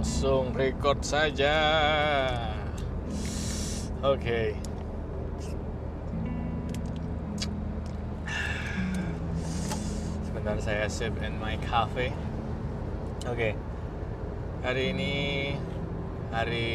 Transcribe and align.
langsung 0.00 0.56
record 0.56 1.04
saja. 1.04 1.52
Oke. 4.00 4.56
Sebentar 10.24 10.56
saya 10.56 10.88
sip 10.88 11.12
in 11.20 11.36
my 11.36 11.60
cafe. 11.60 12.16
Oke. 13.28 13.52
Hari 14.64 14.96
ini 14.96 15.14
hari 16.32 16.72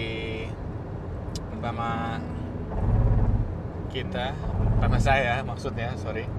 pertama 1.50 2.22
kita, 3.90 4.38
pertama 4.78 5.02
saya 5.02 5.42
maksudnya, 5.42 5.98
sorry. 5.98 6.30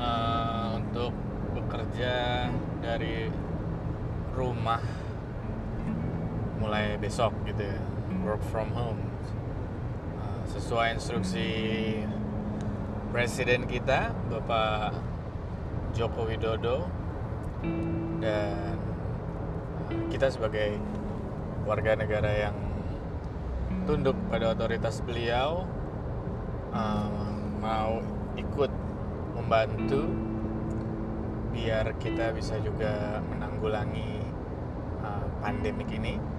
Eh, 0.00 0.66
untuk 0.80 1.12
bekerja 1.52 2.48
dari 2.80 3.28
rumah 4.34 4.82
mulai 6.64 6.96
besok 6.96 7.36
gitu 7.44 7.60
ya. 7.60 7.76
Work 8.24 8.40
from 8.48 8.72
home. 8.72 9.04
Uh, 10.16 10.40
sesuai 10.48 10.96
instruksi 10.96 11.48
presiden 13.12 13.68
kita 13.68 14.16
Bapak 14.32 14.96
Joko 15.92 16.24
Widodo 16.24 16.88
dan 18.24 18.80
uh, 18.80 20.08
kita 20.08 20.32
sebagai 20.32 20.80
warga 21.68 22.00
negara 22.00 22.32
yang 22.32 22.56
tunduk 23.84 24.16
pada 24.32 24.56
otoritas 24.56 25.04
beliau 25.04 25.68
uh, 26.72 27.28
mau 27.60 28.00
ikut 28.40 28.72
membantu 29.36 30.08
biar 31.52 31.92
kita 32.00 32.32
bisa 32.32 32.56
juga 32.64 33.20
menanggulangi 33.28 34.24
uh, 35.04 35.28
pandemik 35.44 35.92
ini 35.92 36.33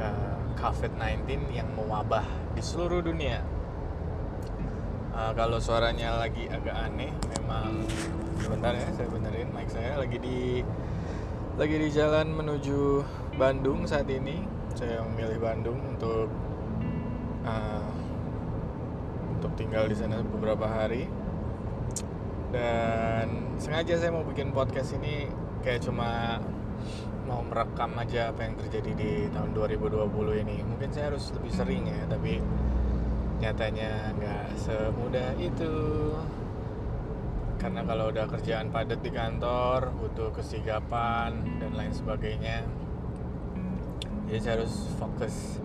uh, 0.00 0.36
COVID-19 0.56 1.52
yang 1.52 1.68
mewabah 1.76 2.24
di 2.56 2.62
seluruh 2.64 3.04
dunia. 3.04 3.44
Uh, 5.12 5.32
kalau 5.36 5.60
suaranya 5.60 6.16
lagi 6.16 6.48
agak 6.48 6.72
aneh, 6.72 7.12
memang 7.36 7.84
sebentar 8.40 8.72
ya 8.72 8.88
saya 8.96 9.08
benerin 9.12 9.52
mic 9.52 9.68
saya 9.68 10.00
lagi 10.00 10.16
di 10.16 10.64
lagi 11.60 11.76
di 11.76 11.88
jalan 11.92 12.32
menuju 12.32 13.04
Bandung 13.36 13.84
saat 13.84 14.08
ini. 14.08 14.42
Saya 14.72 15.04
memilih 15.04 15.42
Bandung 15.42 15.76
untuk 15.92 16.30
uh, 17.44 17.90
untuk 19.36 19.52
tinggal 19.56 19.84
di 19.90 19.96
sana 19.98 20.22
beberapa 20.24 20.64
hari 20.64 21.10
dan 22.50 23.54
sengaja 23.62 23.98
saya 23.98 24.10
mau 24.10 24.26
bikin 24.26 24.50
podcast 24.50 24.98
ini 24.98 25.30
kayak 25.62 25.86
cuma 25.86 26.42
mau 27.28 27.44
merekam 27.46 27.94
aja 27.98 28.34
apa 28.34 28.46
yang 28.46 28.54
terjadi 28.58 28.92
di 28.96 29.12
tahun 29.30 29.50
2020 29.54 30.42
ini. 30.42 30.56
Mungkin 30.66 30.88
saya 30.90 31.14
harus 31.14 31.30
lebih 31.36 31.52
sering 31.52 31.84
ya 31.86 32.02
tapi 32.10 32.42
nyatanya 33.40 34.12
nggak 34.16 34.46
semudah 34.58 35.30
itu. 35.38 35.74
Karena 37.60 37.84
kalau 37.84 38.08
udah 38.08 38.24
kerjaan 38.24 38.72
padat 38.72 39.04
di 39.04 39.12
kantor 39.12 39.92
butuh 40.00 40.32
kesigapan 40.32 41.60
dan 41.60 41.76
lain 41.76 41.92
sebagainya 41.92 42.64
jadi 44.30 44.46
saya 44.46 44.54
harus 44.62 44.86
fokus 44.94 45.58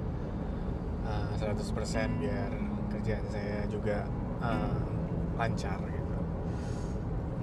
uh, 1.06 1.30
100% 1.38 2.18
biar 2.18 2.50
kerjaan 2.98 3.26
saya 3.30 3.62
juga 3.70 4.10
uh, 4.42 4.74
lancar 5.38 5.78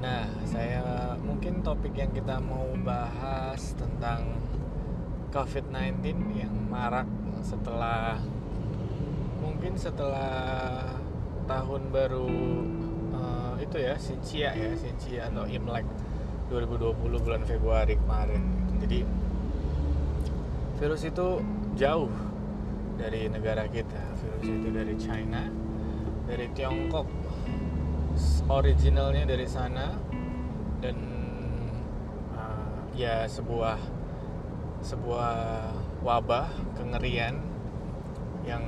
Nah, 0.02 0.26
saya 0.42 1.14
mungkin 1.22 1.62
topik 1.62 1.94
yang 1.94 2.10
kita 2.10 2.42
mau 2.42 2.66
bahas 2.82 3.78
tentang 3.78 4.34
COVID-19 5.30 6.02
yang 6.34 6.50
marak 6.66 7.06
setelah 7.46 8.18
mungkin 9.38 9.78
setelah 9.78 10.98
tahun 11.46 11.94
baru 11.94 12.26
uh, 13.14 13.54
itu 13.62 13.78
ya 13.78 13.94
Sinchia 13.94 14.50
ya 14.50 14.74
Sinchia 14.74 15.30
atau 15.30 15.46
Imlek 15.46 15.86
2020 16.50 17.22
bulan 17.22 17.42
Februari 17.46 17.94
kemarin. 17.94 18.42
Jadi 18.82 19.06
virus 20.82 21.02
itu 21.06 21.28
jauh 21.78 22.10
dari 22.98 23.30
negara 23.30 23.70
kita. 23.70 24.02
Virus 24.18 24.50
itu 24.50 24.68
dari 24.74 24.94
China, 24.98 25.46
dari 26.26 26.50
Tiongkok 26.50 27.21
originalnya 28.48 29.24
dari 29.24 29.46
sana 29.48 29.96
dan 30.82 30.96
uh, 32.36 32.76
ya 32.92 33.24
sebuah 33.24 33.78
sebuah 34.82 35.34
wabah 36.02 36.50
kengerian 36.74 37.38
yang 38.42 38.62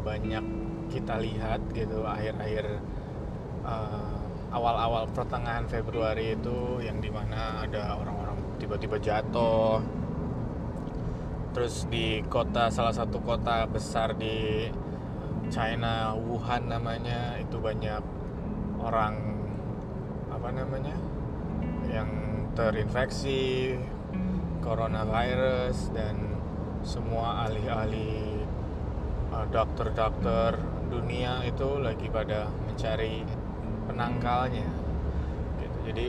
banyak 0.00 0.44
kita 0.88 1.20
lihat 1.20 1.60
gitu. 1.76 2.04
Akhir-akhir 2.04 2.80
uh, 3.64 4.16
awal-awal 4.52 5.04
pertengahan 5.12 5.68
Februari 5.68 6.36
itu 6.36 6.80
yang 6.80 7.02
di 7.02 7.12
mana 7.12 7.64
ada 7.64 8.00
orang-orang 8.00 8.38
tiba-tiba 8.56 8.96
jatuh. 9.00 9.84
Terus 11.54 11.86
di 11.86 12.18
kota 12.26 12.66
salah 12.72 12.90
satu 12.90 13.22
kota 13.22 13.68
besar 13.70 14.16
di 14.18 14.66
China 15.52 16.16
Wuhan 16.18 16.66
namanya 16.66 17.38
itu 17.38 17.60
banyak 17.62 18.02
orang 18.84 19.16
apa 20.28 20.48
namanya 20.52 20.92
yang 21.88 22.08
terinfeksi 22.52 23.74
coronavirus 24.60 25.88
dan 25.96 26.36
semua 26.84 27.48
ahli-ahli 27.48 28.44
uh, 29.32 29.48
dokter-dokter 29.48 30.60
dunia 30.92 31.40
itu 31.48 31.80
lagi 31.80 32.12
pada 32.12 32.52
mencari 32.68 33.24
penangkalnya 33.88 34.68
gitu. 35.64 35.78
jadi 35.88 36.06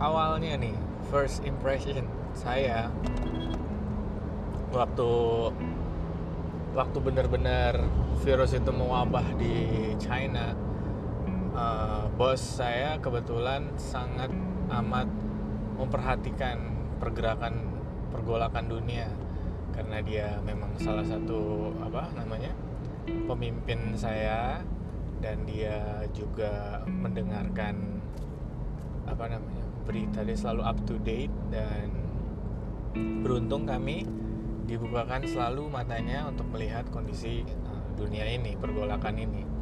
awalnya 0.00 0.56
nih 0.56 0.76
first 1.12 1.44
impression 1.44 2.08
saya 2.32 2.88
waktu 4.72 5.10
waktu 6.72 6.98
benar-benar 7.00 7.80
virus 8.24 8.56
itu 8.56 8.72
mewabah 8.72 9.24
di 9.36 9.92
China 10.00 10.67
uh, 11.58 12.06
bos 12.14 12.38
saya 12.38 13.02
kebetulan 13.02 13.74
sangat 13.74 14.30
amat 14.70 15.10
memperhatikan 15.74 16.58
pergerakan 17.02 17.66
pergolakan 18.14 18.70
dunia. 18.70 19.10
Karena 19.74 20.02
dia 20.02 20.42
memang 20.42 20.74
salah 20.78 21.06
satu 21.06 21.70
apa 21.82 22.10
namanya 22.14 22.54
pemimpin 23.26 23.94
saya. 23.98 24.62
Dan 25.18 25.50
dia 25.50 26.06
juga 26.14 26.86
mendengarkan 26.86 27.74
apa 29.02 29.26
namanya 29.26 29.66
berita. 29.82 30.22
Dia 30.22 30.38
selalu 30.38 30.62
up 30.62 30.78
to 30.86 30.94
date 31.02 31.34
dan 31.50 31.90
beruntung 33.26 33.66
kami 33.66 34.06
dibukakan 34.70 35.26
selalu 35.26 35.66
matanya 35.74 36.30
untuk 36.30 36.46
melihat 36.54 36.86
kondisi 36.94 37.42
uh, 37.66 37.82
dunia 37.98 38.30
ini 38.30 38.54
pergolakan 38.54 39.16
ini 39.16 39.57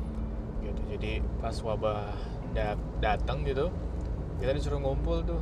jadi 0.87 1.21
pas 1.43 1.55
wabah 1.61 2.15
dat 2.55 2.79
datang 3.03 3.45
gitu 3.45 3.69
kita 4.37 4.53
disuruh 4.53 4.81
ngumpul 4.81 5.25
tuh. 5.25 5.41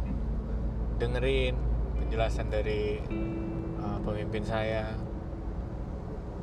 Dengerin 1.03 1.59
penjelasan 1.99 2.47
dari 2.47 3.03
uh, 3.83 3.99
pemimpin 4.07 4.47
saya. 4.47 4.95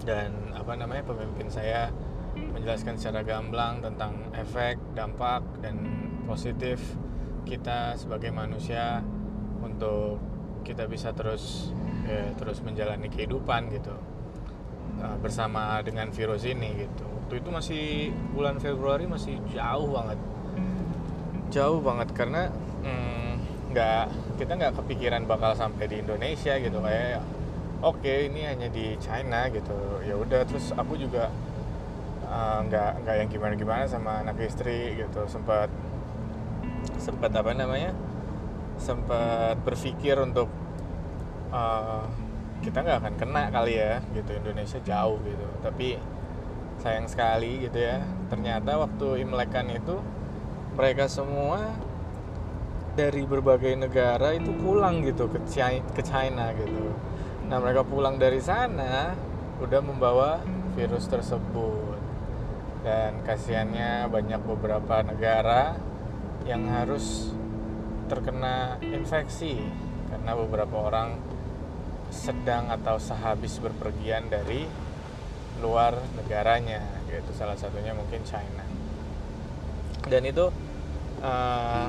Dan 0.01 0.51
apa 0.57 0.73
namanya 0.75 1.05
pemimpin 1.05 1.47
saya 1.47 1.93
menjelaskan 2.33 2.97
secara 2.97 3.21
gamblang 3.21 3.85
tentang 3.85 4.17
efek 4.33 4.79
dampak 4.97 5.43
dan 5.61 5.77
positif 6.25 6.79
kita 7.45 7.93
sebagai 7.99 8.31
manusia 8.33 9.03
untuk 9.61 10.17
kita 10.65 10.87
bisa 10.89 11.13
terus 11.13 11.73
ya, 12.07 12.33
terus 12.37 12.63
menjalani 12.63 13.11
kehidupan 13.11 13.69
gitu 13.73 13.93
uh, 15.01 15.17
bersama 15.19 15.83
dengan 15.83 16.09
virus 16.09 16.47
ini 16.47 16.87
gitu 16.87 17.10
waktu 17.31 17.47
itu 17.47 17.55
masih 17.55 17.85
bulan 18.35 18.59
Februari 18.59 19.07
masih 19.07 19.39
jauh 19.55 19.87
banget. 19.87 20.19
Jauh 21.47 21.79
banget 21.79 22.11
karena 22.11 22.51
nggak 23.71 24.03
mm, 24.11 24.35
kita 24.35 24.51
nggak 24.59 24.75
kepikiran 24.75 25.23
bakal 25.23 25.55
sampai 25.55 25.87
di 25.87 26.03
Indonesia 26.03 26.59
gitu. 26.59 26.83
Kayak 26.83 27.23
oke 27.79 28.03
okay, 28.03 28.27
ini 28.27 28.43
hanya 28.43 28.67
di 28.67 28.99
China 28.99 29.47
gitu. 29.47 30.03
Ya 30.03 30.19
udah 30.19 30.43
terus 30.43 30.75
aku 30.75 30.99
juga 30.99 31.31
nggak 32.67 32.91
uh, 32.91 32.99
nggak 32.99 33.15
yang 33.23 33.29
gimana 33.31 33.55
gimana 33.55 33.87
sama 33.87 34.27
anak 34.27 34.35
istri 34.43 34.99
gitu. 34.99 35.23
Sempat 35.31 35.71
sempat 36.99 37.31
apa 37.31 37.55
namanya 37.55 37.95
sempat 38.75 39.55
berpikir 39.63 40.19
untuk 40.19 40.51
uh, 41.55 42.11
kita 42.59 42.83
nggak 42.83 43.07
akan 43.07 43.13
kena 43.15 43.43
kali 43.55 43.79
ya 43.79 44.03
gitu 44.11 44.35
Indonesia 44.35 44.83
jauh 44.83 45.15
gitu. 45.23 45.47
Tapi 45.63 46.10
sayang 46.81 47.05
sekali 47.05 47.69
gitu 47.69 47.77
ya 47.77 48.01
ternyata 48.27 48.81
waktu 48.81 49.21
imlekan 49.21 49.69
itu 49.69 50.01
mereka 50.73 51.05
semua 51.05 51.71
dari 52.91 53.23
berbagai 53.23 53.77
negara 53.79 54.35
itu 54.35 54.51
pulang 54.59 54.99
gitu 55.07 55.31
ke 55.31 55.39
China, 55.47 55.85
ke 55.95 56.03
China 56.03 56.51
gitu. 56.59 56.91
Nah 57.47 57.57
mereka 57.63 57.87
pulang 57.87 58.19
dari 58.19 58.43
sana 58.43 59.15
udah 59.63 59.81
membawa 59.83 60.43
virus 60.75 61.07
tersebut 61.07 61.95
dan 62.81 63.21
kasihannya 63.23 64.09
banyak 64.09 64.41
beberapa 64.43 65.05
negara 65.05 65.77
yang 66.49 66.65
harus 66.67 67.31
terkena 68.09 68.81
infeksi 68.81 69.61
karena 70.09 70.35
beberapa 70.35 70.89
orang 70.91 71.15
sedang 72.11 72.67
atau 72.67 72.99
sehabis 72.99 73.61
berpergian 73.63 74.27
dari 74.27 74.67
luar 75.61 75.95
negaranya 76.17 76.81
yaitu 77.07 77.31
salah 77.37 77.55
satunya 77.55 77.93
mungkin 77.93 78.25
China. 78.25 78.65
Dan 80.09 80.25
itu 80.25 80.49
uh, 81.21 81.87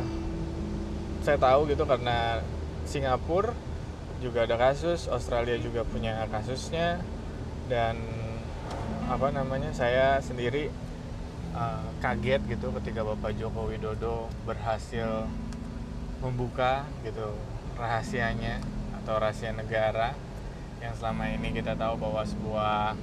saya 1.25 1.39
tahu 1.41 1.71
gitu 1.73 1.89
karena 1.89 2.45
Singapura 2.85 3.57
juga 4.23 4.47
ada 4.47 4.55
kasus 4.55 5.11
Australia 5.11 5.59
juga 5.59 5.83
punya 5.83 6.29
kasusnya 6.31 7.03
dan 7.67 7.99
apa 9.11 9.35
namanya 9.35 9.75
saya 9.75 10.23
sendiri 10.23 10.71
uh, 11.57 11.87
kaget 11.99 12.43
gitu 12.47 12.71
ketika 12.79 13.03
Bapak 13.03 13.35
Joko 13.35 13.67
Widodo 13.67 14.31
berhasil 14.47 15.27
membuka 16.23 16.87
gitu 17.03 17.35
rahasianya 17.75 18.63
atau 19.03 19.19
rahasia 19.19 19.51
negara 19.51 20.15
yang 20.79 20.95
selama 20.95 21.31
ini 21.35 21.55
kita 21.55 21.75
tahu 21.75 21.99
bahwa 21.99 22.23
sebuah 22.23 22.95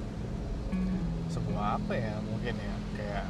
sebuah 1.30 1.78
apa 1.78 1.94
ya 1.94 2.18
mungkin 2.26 2.54
ya 2.58 2.74
kayak 2.98 3.26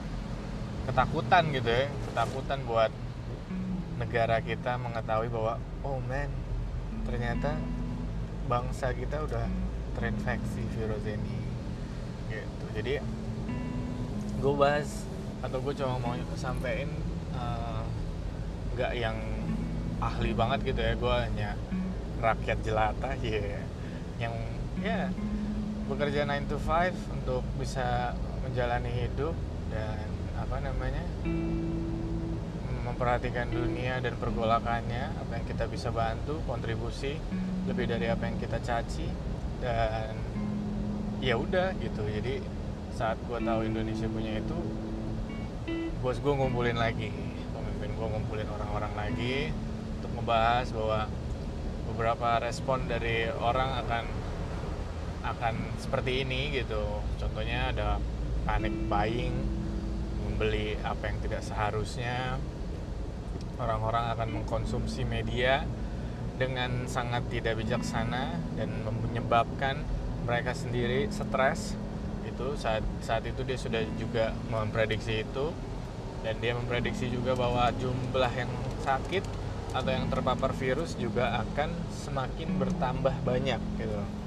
ketakutan 0.88 1.44
gitu 1.52 1.68
ya 1.68 1.86
ketakutan 2.08 2.58
buat 2.64 2.92
negara 4.00 4.40
kita 4.40 4.80
mengetahui 4.80 5.28
bahwa 5.28 5.60
oh 5.84 6.00
man 6.08 6.32
ternyata 7.04 7.60
bangsa 8.48 8.96
kita 8.96 9.22
udah 9.28 9.46
terinfeksi 9.94 10.64
virus 10.72 11.04
ini 11.04 11.38
gitu 12.32 12.64
jadi 12.72 13.04
gue 14.40 14.54
bahas 14.56 15.04
atau 15.44 15.60
gue 15.60 15.74
cuma 15.76 16.00
mau 16.00 16.16
sampein 16.36 16.88
eh, 17.36 17.82
nggak 18.76 18.92
uh, 18.92 18.96
yang 18.96 19.16
ahli 20.00 20.32
banget 20.32 20.72
gitu 20.72 20.80
ya 20.80 20.92
gue 20.96 21.14
hanya 21.28 21.50
rakyat 22.24 22.58
jelata 22.64 23.10
ya 23.20 23.36
yeah. 23.36 23.64
yang 24.16 24.34
ya 24.80 24.88
yeah, 24.88 25.04
bekerja 25.90 26.22
9 26.22 26.46
to 26.46 26.56
5 26.62 26.94
untuk 27.18 27.42
bisa 27.58 28.14
menjalani 28.46 28.94
hidup 28.94 29.34
dan 29.74 30.06
apa 30.38 30.56
namanya 30.62 31.02
memperhatikan 32.86 33.50
dunia 33.50 33.98
dan 33.98 34.14
pergolakannya 34.14 35.10
apa 35.18 35.32
yang 35.34 35.46
kita 35.50 35.66
bisa 35.66 35.90
bantu 35.90 36.38
kontribusi 36.46 37.18
lebih 37.66 37.90
dari 37.90 38.06
apa 38.06 38.30
yang 38.30 38.38
kita 38.38 38.62
caci 38.62 39.10
dan 39.58 40.14
ya 41.18 41.34
udah 41.36 41.74
gitu. 41.82 42.06
Jadi 42.06 42.40
saat 42.94 43.18
gue 43.26 43.38
tahu 43.42 43.60
Indonesia 43.66 44.06
punya 44.06 44.38
itu 44.38 44.58
bos 46.00 46.16
gue 46.16 46.32
ngumpulin 46.32 46.80
lagi 46.80 47.12
pemimpin 47.52 47.92
gue 47.92 48.06
ngumpulin 48.08 48.48
orang-orang 48.48 48.92
lagi 48.96 49.52
untuk 50.00 50.12
membahas 50.16 50.72
bahwa 50.72 51.00
beberapa 51.92 52.28
respon 52.40 52.88
dari 52.88 53.28
orang 53.28 53.84
akan 53.84 54.04
akan 55.24 55.54
seperti 55.76 56.24
ini 56.24 56.54
gitu. 56.54 57.02
Contohnya 57.20 57.72
ada 57.72 58.00
panic 58.48 58.72
buying 58.88 59.34
membeli 60.26 60.76
apa 60.80 61.12
yang 61.12 61.18
tidak 61.20 61.42
seharusnya. 61.44 62.40
Orang-orang 63.60 64.16
akan 64.16 64.28
mengkonsumsi 64.40 65.04
media 65.04 65.68
dengan 66.40 66.88
sangat 66.88 67.28
tidak 67.28 67.60
bijaksana 67.60 68.40
dan 68.56 68.72
menyebabkan 68.88 69.84
mereka 70.24 70.56
sendiri 70.56 71.12
stres. 71.12 71.76
Itu 72.24 72.56
saat 72.56 72.80
saat 73.04 73.28
itu 73.28 73.44
dia 73.44 73.60
sudah 73.60 73.84
juga 74.00 74.32
memprediksi 74.48 75.24
itu. 75.28 75.52
Dan 76.20 76.36
dia 76.40 76.52
memprediksi 76.52 77.08
juga 77.08 77.32
bahwa 77.32 77.72
jumlah 77.80 78.32
yang 78.36 78.52
sakit 78.84 79.24
atau 79.72 79.88
yang 79.88 80.04
terpapar 80.12 80.52
virus 80.52 80.92
juga 81.00 81.40
akan 81.40 81.72
semakin 81.88 82.60
bertambah 82.60 83.14
banyak 83.24 83.60
gitu. 83.80 84.19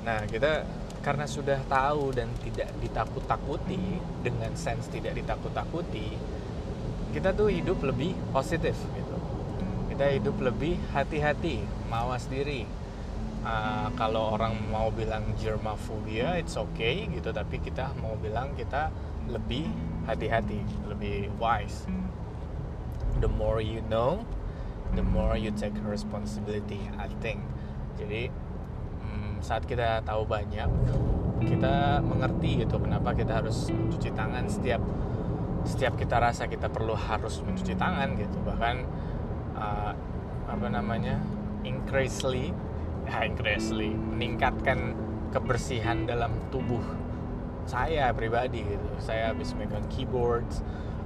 Nah, 0.00 0.24
kita 0.24 0.64
karena 1.00 1.24
sudah 1.24 1.60
tahu 1.64 2.12
dan 2.12 2.28
tidak 2.44 2.68
ditakut-takuti 2.80 4.00
dengan 4.20 4.52
sense 4.52 4.92
tidak 4.92 5.16
ditakut-takuti, 5.16 6.12
kita 7.10 7.32
tuh 7.32 7.48
hidup 7.48 7.80
lebih 7.80 8.12
positif 8.30 8.76
gitu. 8.76 9.16
Kita 9.88 10.06
hidup 10.12 10.36
lebih 10.44 10.76
hati-hati 10.92 11.64
mawas 11.88 12.28
diri. 12.28 12.68
Uh, 13.40 13.88
kalau 13.96 14.36
orang 14.36 14.52
mau 14.68 14.92
bilang 14.92 15.32
germophobia 15.40 16.36
it's 16.36 16.60
okay 16.60 17.08
gitu 17.08 17.32
tapi 17.32 17.56
kita 17.56 17.88
mau 17.96 18.12
bilang 18.20 18.52
kita 18.52 18.92
lebih 19.32 19.64
hati-hati 20.04 20.60
lebih 20.84 21.32
wise. 21.40 21.88
The 23.24 23.28
more 23.32 23.64
you 23.64 23.80
know 23.88 24.28
the 24.92 25.00
more 25.00 25.40
you 25.40 25.48
take 25.56 25.72
responsibility 25.80 26.84
I 27.00 27.08
think. 27.24 27.40
Jadi 27.96 28.28
saat 29.40 29.64
kita 29.64 30.04
tahu 30.04 30.28
banyak 30.28 30.68
kita 31.40 32.04
mengerti 32.04 32.64
gitu 32.64 32.76
kenapa 32.76 33.16
kita 33.16 33.40
harus 33.40 33.72
mencuci 33.72 34.12
tangan 34.12 34.44
setiap 34.44 34.82
setiap 35.64 35.96
kita 35.96 36.20
rasa 36.20 36.48
kita 36.48 36.68
perlu 36.72 36.96
harus 36.96 37.40
mencuci 37.44 37.76
tangan 37.76 38.16
gitu. 38.16 38.36
Bahkan 38.44 38.76
uh, 39.56 39.92
apa 40.48 40.66
namanya 40.68 41.20
increasingly 41.64 42.52
ya 43.08 43.24
increasingly 43.24 43.92
meningkatkan 43.92 44.96
kebersihan 45.32 46.04
dalam 46.04 46.32
tubuh 46.52 46.84
saya 47.68 48.12
pribadi 48.16 48.64
gitu. 48.64 48.88
Saya 49.00 49.32
habis 49.32 49.52
megang 49.56 49.84
keyboard 49.92 50.48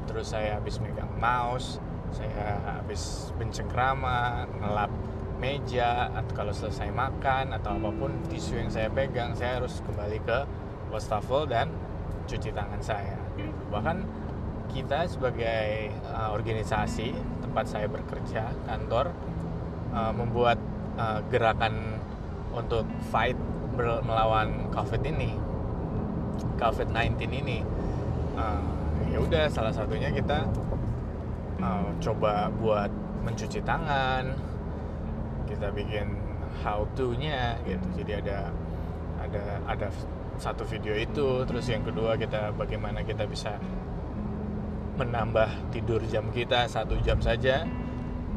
terus 0.05 0.37
saya 0.37 0.61
habis 0.61 0.79
megang 0.85 1.09
mouse 1.17 1.81
saya 2.15 2.63
habis 2.79 3.35
bencengkrama 3.35 4.47
ngelap 4.63 4.93
meja 5.45 6.09
atau 6.09 6.33
kalau 6.33 6.57
selesai 6.57 6.89
makan 6.89 7.53
atau 7.53 7.77
apa 7.77 7.93
pun 7.93 8.17
tisu 8.33 8.65
yang 8.65 8.73
saya 8.73 8.89
pegang 8.89 9.37
saya 9.37 9.61
harus 9.61 9.85
kembali 9.85 10.17
ke 10.25 10.39
wastafel 10.89 11.45
dan 11.45 11.69
cuci 12.25 12.49
tangan 12.49 12.81
saya. 12.81 13.21
Bahkan 13.69 14.01
kita 14.73 15.05
sebagai 15.05 15.93
uh, 16.09 16.33
organisasi 16.33 17.13
tempat 17.45 17.69
saya 17.69 17.93
bekerja 17.93 18.57
kantor 18.65 19.13
uh, 19.93 20.17
membuat 20.17 20.57
uh, 20.97 21.21
gerakan 21.29 22.01
untuk 22.57 22.89
fight 23.13 23.37
melawan 23.77 24.73
covid 24.73 25.05
ini 25.05 25.37
covid 26.57 26.89
19 26.89 27.21
ini. 27.45 27.61
Uh, 28.33 28.65
ya 29.13 29.21
udah 29.21 29.45
salah 29.53 29.77
satunya 29.77 30.09
kita 30.09 30.49
uh, 31.61 31.93
coba 32.01 32.49
buat 32.57 32.89
mencuci 33.29 33.61
tangan 33.61 34.54
kita 35.47 35.71
bikin 35.73 36.19
how 36.63 36.87
to 36.97 37.13
nya 37.17 37.59
gitu. 37.65 38.03
Jadi 38.03 38.13
ada 38.25 38.51
ada 39.21 39.45
ada 39.65 39.89
satu 40.37 40.67
video 40.67 40.95
itu 40.99 41.47
terus 41.47 41.71
yang 41.71 41.87
kedua 41.87 42.19
kita 42.19 42.51
bagaimana 42.59 43.07
kita 43.07 43.25
bisa 43.25 43.57
menambah 44.95 45.75
tidur 45.75 46.03
jam 46.07 46.31
kita 46.31 46.67
satu 46.71 46.99
jam 47.03 47.19
saja 47.19 47.67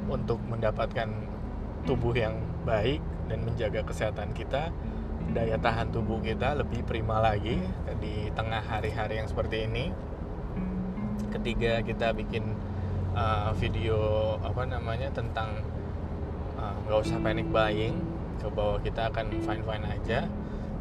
untuk 0.10 0.42
mendapatkan 0.50 1.10
tubuh 1.86 2.14
yang 2.16 2.38
baik 2.66 3.00
dan 3.28 3.44
menjaga 3.44 3.84
kesehatan 3.86 4.34
kita. 4.34 4.72
Daya 5.28 5.60
tahan 5.60 5.92
tubuh 5.92 6.24
kita 6.24 6.56
lebih 6.56 6.88
prima 6.88 7.20
lagi 7.20 7.60
di 8.00 8.32
tengah 8.32 8.64
hari-hari 8.64 9.20
yang 9.20 9.28
seperti 9.28 9.68
ini. 9.68 9.92
Ketiga 11.28 11.84
kita 11.84 12.16
bikin 12.16 12.56
uh, 13.12 13.52
video 13.60 14.00
apa 14.40 14.64
namanya 14.64 15.12
tentang 15.12 15.60
nggak 16.58 16.98
uh, 16.98 17.06
usah 17.06 17.18
panic 17.22 17.48
buying. 17.54 17.96
Ke 18.38 18.48
bawah 18.54 18.78
kita 18.82 19.10
akan 19.10 19.34
fine 19.46 19.64
fine 19.66 19.86
aja. 19.86 20.20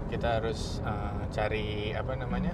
Kita 0.09 0.41
harus 0.41 0.81
uh, 0.85 1.25
cari 1.33 1.93
apa 1.93 2.13
namanya 2.17 2.53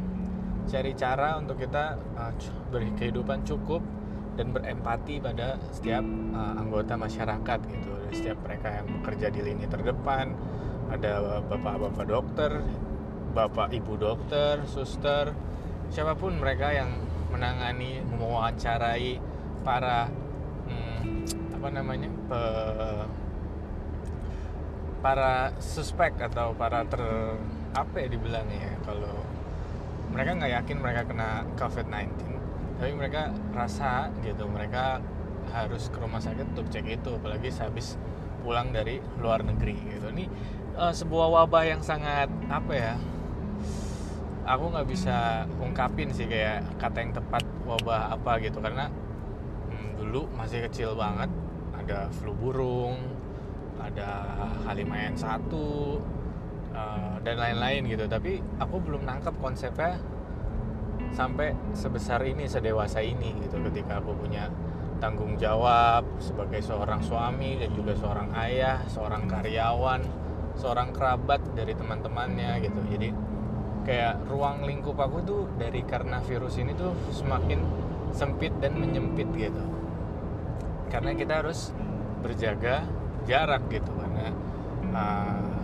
cari 0.67 0.95
cara 0.95 1.38
untuk 1.38 1.59
kita 1.59 1.99
uh, 2.19 2.33
berkehidupan 2.71 3.43
cukup 3.43 3.83
dan 4.38 4.55
berempati 4.55 5.21
pada 5.21 5.61
setiap 5.75 6.05
uh, 6.35 6.55
anggota 6.59 6.95
masyarakat 6.99 7.59
gitu. 7.67 7.93
Setiap 8.12 8.38
mereka 8.47 8.69
yang 8.83 8.87
bekerja 9.00 9.26
di 9.31 9.41
lini 9.43 9.67
terdepan. 9.67 10.35
Ada 10.93 11.41
bapak-bapak 11.49 12.05
dokter 12.05 12.61
bapak 13.33 13.73
ibu 13.73 13.97
dokter 13.97 14.61
suster 14.69 15.33
siapa 15.88 16.12
pun 16.12 16.37
mereka 16.37 16.69
yang 16.69 16.93
menangani 17.33 18.05
mewawancarai 18.05 19.17
para 19.64 20.12
hmm, 20.69 21.25
apa 21.62 21.78
namanya 21.78 22.11
pe, 22.26 22.42
para 24.99 25.54
suspek 25.62 26.19
atau 26.19 26.59
para 26.59 26.83
ter 26.90 26.99
apa 27.71 28.02
ya 28.02 28.11
dibilangnya 28.11 28.66
ya 28.66 28.75
kalau 28.83 29.23
mereka 30.11 30.42
nggak 30.42 30.52
yakin 30.59 30.76
mereka 30.83 31.02
kena 31.07 31.47
COVID-19 31.54 32.11
tapi 32.83 32.90
mereka 32.99 33.31
rasa 33.54 34.11
gitu 34.26 34.50
mereka 34.50 34.99
harus 35.54 35.87
ke 35.87 36.02
rumah 36.02 36.19
sakit 36.19 36.50
untuk 36.50 36.66
cek 36.66 36.99
itu 36.99 37.14
apalagi 37.14 37.54
sehabis 37.54 37.95
pulang 38.42 38.75
dari 38.75 38.99
luar 39.23 39.47
negeri 39.47 39.78
gitu. 39.87 40.11
Ini 40.11 40.26
uh, 40.75 40.90
sebuah 40.90 41.31
wabah 41.31 41.62
yang 41.62 41.78
sangat 41.78 42.26
apa 42.50 42.73
ya 42.75 42.99
aku 44.50 44.64
nggak 44.66 44.88
bisa 44.90 45.47
ungkapin 45.62 46.11
sih 46.11 46.26
kayak 46.26 46.66
kata 46.83 47.07
yang 47.07 47.14
tepat 47.14 47.47
wabah 47.62 48.19
apa 48.19 48.42
gitu 48.42 48.59
karena 48.59 48.90
hmm, 49.71 50.02
dulu 50.02 50.26
masih 50.35 50.66
kecil 50.66 50.99
banget 50.99 51.31
ada 51.82 52.08
flu 52.14 52.32
burung 52.34 52.96
ada 53.82 54.38
H5N1 54.66 55.50
uh, 56.72 57.16
dan 57.20 57.36
lain-lain 57.36 57.82
gitu 57.90 58.04
tapi 58.06 58.38
aku 58.62 58.78
belum 58.78 59.02
nangkep 59.02 59.34
konsepnya 59.42 59.98
sampai 61.12 61.52
sebesar 61.76 62.24
ini 62.24 62.48
sedewasa 62.48 63.04
ini 63.04 63.36
gitu 63.44 63.60
ketika 63.68 64.00
aku 64.00 64.16
punya 64.16 64.48
tanggung 65.02 65.34
jawab 65.34 66.06
sebagai 66.22 66.62
seorang 66.62 67.02
suami 67.02 67.58
dan 67.58 67.74
juga 67.74 67.90
seorang 67.98 68.30
ayah, 68.38 68.86
seorang 68.86 69.26
karyawan, 69.26 69.98
seorang 70.54 70.94
kerabat 70.94 71.42
dari 71.58 71.74
teman-temannya 71.74 72.62
gitu. 72.62 72.80
Jadi 72.86 73.08
kayak 73.82 74.30
ruang 74.30 74.62
lingkup 74.62 74.94
aku 74.94 75.18
tuh 75.26 75.42
dari 75.58 75.82
karena 75.82 76.22
virus 76.22 76.54
ini 76.62 76.70
tuh 76.78 76.94
semakin 77.10 77.58
sempit 78.14 78.54
dan 78.62 78.78
menyempit 78.78 79.26
gitu. 79.34 79.62
Karena 80.92 81.16
kita 81.16 81.40
harus 81.40 81.72
berjaga 82.20 82.84
jarak 83.25 83.64
gitu 83.72 83.88
karena 83.96 84.28
uh, 84.92 85.56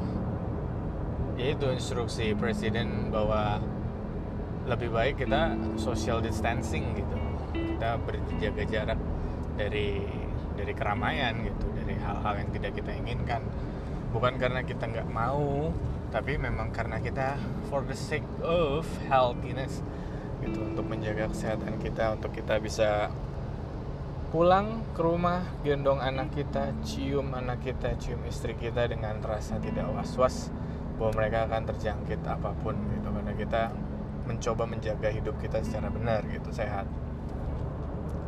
ya 1.37 1.53
itu 1.53 1.69
instruksi 1.69 2.33
presiden 2.33 3.13
bahwa 3.13 3.61
lebih 4.65 4.89
baik 4.89 5.21
kita 5.21 5.53
social 5.77 6.25
distancing 6.25 6.97
gitu. 6.97 7.17
Kita 7.53 8.01
berjaga 8.01 8.65
jarak 8.65 9.01
dari 9.61 10.01
dari 10.57 10.73
keramaian 10.73 11.45
gitu 11.45 11.67
dari 11.77 11.95
hal-hal 12.01 12.35
yang 12.41 12.51
tidak 12.57 12.73
kita 12.73 12.91
inginkan. 12.97 13.45
Bukan 14.17 14.41
karena 14.41 14.65
kita 14.65 14.89
nggak 14.89 15.09
mau 15.13 15.69
tapi 16.09 16.41
memang 16.41 16.73
karena 16.73 16.97
kita 17.05 17.37
for 17.69 17.85
the 17.85 17.93
sake 17.93 18.25
of 18.41 18.89
healthiness 19.13 19.85
gitu 20.41 20.65
untuk 20.65 20.89
menjaga 20.89 21.29
kesehatan 21.29 21.77
kita 21.77 22.17
untuk 22.17 22.33
kita 22.33 22.57
bisa 22.57 23.13
pulang 24.29 24.85
ke 24.93 25.01
rumah 25.01 25.41
gendong 25.65 26.05
anak 26.05 26.37
kita 26.37 26.77
cium 26.85 27.33
anak 27.33 27.65
kita 27.65 27.97
cium 27.97 28.21
istri 28.29 28.53
kita 28.53 28.85
dengan 28.85 29.17
rasa 29.25 29.57
tidak 29.57 29.89
was-was 29.89 30.53
bahwa 31.01 31.17
mereka 31.17 31.49
akan 31.49 31.63
terjangkit 31.73 32.21
apa 32.29 32.53
pun 32.61 32.77
gitu. 32.93 33.09
Karena 33.09 33.33
kita 33.33 33.63
mencoba 34.29 34.69
menjaga 34.69 35.09
hidup 35.09 35.41
kita 35.41 35.65
secara 35.65 35.89
benar 35.89 36.27
gitu 36.29 36.53
sehat. 36.53 36.85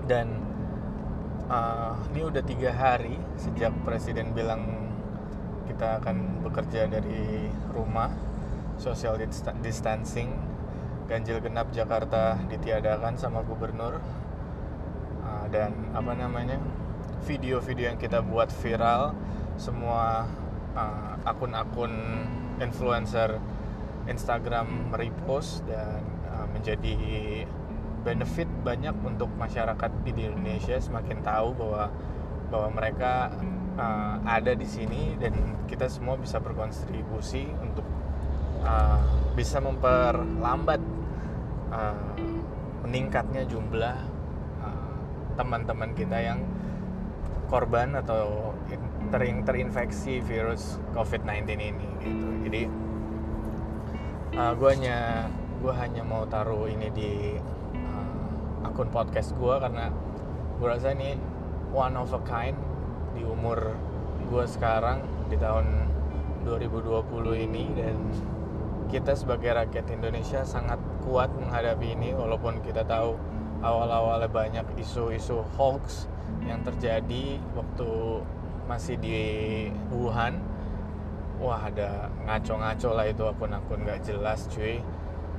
Dan 0.09 0.41
uh, 1.53 1.99
ini 2.15 2.25
udah 2.25 2.43
tiga 2.49 2.73
hari 2.73 3.21
sejak 3.37 3.75
presiden 3.85 4.33
bilang 4.33 4.89
kita 5.69 6.01
akan 6.01 6.47
bekerja 6.47 6.89
dari 6.89 7.51
rumah 7.77 8.09
social 8.81 9.21
distancing. 9.61 10.33
Ganjil 11.11 11.43
genap 11.43 11.75
Jakarta 11.75 12.39
ditiadakan 12.49 13.19
sama 13.19 13.43
gubernur 13.43 13.99
dan 15.51 15.75
apa 15.93 16.15
namanya 16.15 16.59
video-video 17.27 17.93
yang 17.93 17.99
kita 18.01 18.23
buat 18.25 18.49
viral 18.63 19.13
semua 19.61 20.25
uh, 20.73 21.15
akun-akun 21.27 21.93
influencer 22.63 23.37
Instagram 24.09 24.95
repost 24.97 25.63
dan 25.69 26.01
uh, 26.33 26.47
menjadi 26.49 26.97
benefit 28.01 28.49
banyak 28.65 28.97
untuk 29.05 29.29
masyarakat 29.37 29.91
di 30.09 30.17
Indonesia. 30.17 30.81
Semakin 30.81 31.21
tahu 31.21 31.53
bahwa 31.53 31.93
bahwa 32.49 32.69
mereka 32.73 33.31
uh, 33.77 34.17
ada 34.25 34.57
di 34.57 34.65
sini 34.65 35.15
dan 35.21 35.37
kita 35.69 35.87
semua 35.87 36.17
bisa 36.17 36.41
berkontribusi 36.41 37.47
untuk 37.61 37.85
uh, 38.65 38.99
bisa 39.37 39.61
memperlambat 39.61 40.81
uh, 41.71 42.17
meningkatnya 42.83 43.47
jumlah 43.47 44.10
teman-teman 45.41 45.97
kita 45.97 46.21
yang 46.21 46.45
korban 47.49 47.97
atau 47.97 48.53
ter 49.09 49.25
terinfeksi 49.25 50.21
virus 50.21 50.77
COVID-19 50.93 51.49
ini 51.57 51.89
gitu. 52.05 52.29
Jadi 52.45 52.63
uh, 54.37 54.53
gue 54.53 54.71
hanya 54.77 55.27
gue 55.65 55.73
hanya 55.73 56.03
mau 56.05 56.29
taruh 56.29 56.69
ini 56.69 56.93
di 56.93 57.41
uh, 57.75 58.69
akun 58.69 58.93
podcast 58.93 59.33
gue 59.33 59.55
karena 59.57 59.89
gue 60.61 60.69
rasa 60.69 60.93
ini 60.93 61.17
one 61.73 61.97
of 61.97 62.13
a 62.13 62.21
kind 62.29 62.55
di 63.17 63.25
umur 63.25 63.75
gue 64.29 64.45
sekarang 64.45 65.01
di 65.33 65.41
tahun 65.41 65.89
2020 66.45 67.47
ini 67.51 67.65
dan 67.75 67.97
kita 68.91 69.15
sebagai 69.15 69.55
rakyat 69.55 69.87
Indonesia 69.91 70.43
sangat 70.43 70.79
kuat 71.03 71.31
menghadapi 71.35 71.95
ini 71.95 72.11
walaupun 72.15 72.63
kita 72.63 72.83
tahu 72.87 73.19
awal-awalnya 73.61 74.29
banyak 74.29 74.67
isu-isu 74.81 75.45
hoax 75.57 76.09
yang 76.45 76.65
terjadi 76.65 77.37
waktu 77.53 77.91
masih 78.65 78.97
di 78.97 79.19
Wuhan. 79.93 80.41
Wah 81.41 81.73
ada 81.73 82.13
ngaco-ngaco 82.29 82.91
lah 82.93 83.07
itu 83.09 83.25
akun-akun 83.25 83.85
nggak 83.85 84.05
jelas 84.05 84.49
cuy. 84.53 84.81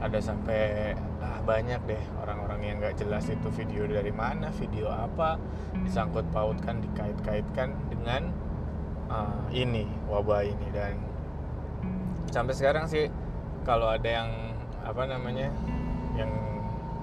Ada 0.02 0.18
sampai 0.18 0.94
ah, 1.22 1.40
banyak 1.46 1.78
deh 1.86 2.04
orang-orang 2.26 2.60
yang 2.66 2.76
nggak 2.82 2.98
jelas 2.98 3.30
itu 3.30 3.54
video 3.54 3.86
dari 3.86 4.10
mana 4.10 4.50
video 4.58 4.90
apa 4.90 5.38
disangkut 5.86 6.26
pautkan 6.34 6.82
dikait-kaitkan 6.82 7.78
dengan 7.94 8.34
uh, 9.14 9.46
ini 9.54 9.86
wabah 10.10 10.42
ini. 10.42 10.68
Dan 10.74 10.98
sampai 12.34 12.58
sekarang 12.58 12.90
sih 12.90 13.14
kalau 13.62 13.94
ada 13.94 14.10
yang 14.10 14.30
apa 14.82 15.06
namanya 15.06 15.54
yang 16.18 16.51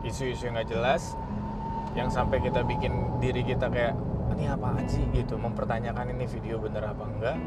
isu-isu 0.06 0.50
nggak 0.50 0.68
jelas 0.70 1.18
yang 1.96 2.12
sampai 2.12 2.38
kita 2.38 2.62
bikin 2.62 2.92
diri 3.18 3.42
kita 3.42 3.66
kayak 3.72 3.96
ini 4.36 4.46
apa 4.46 4.76
sih? 4.86 5.02
gitu 5.10 5.34
mempertanyakan 5.40 6.14
ini 6.14 6.28
video 6.30 6.62
bener 6.62 6.84
apa 6.86 7.04
enggak. 7.08 7.38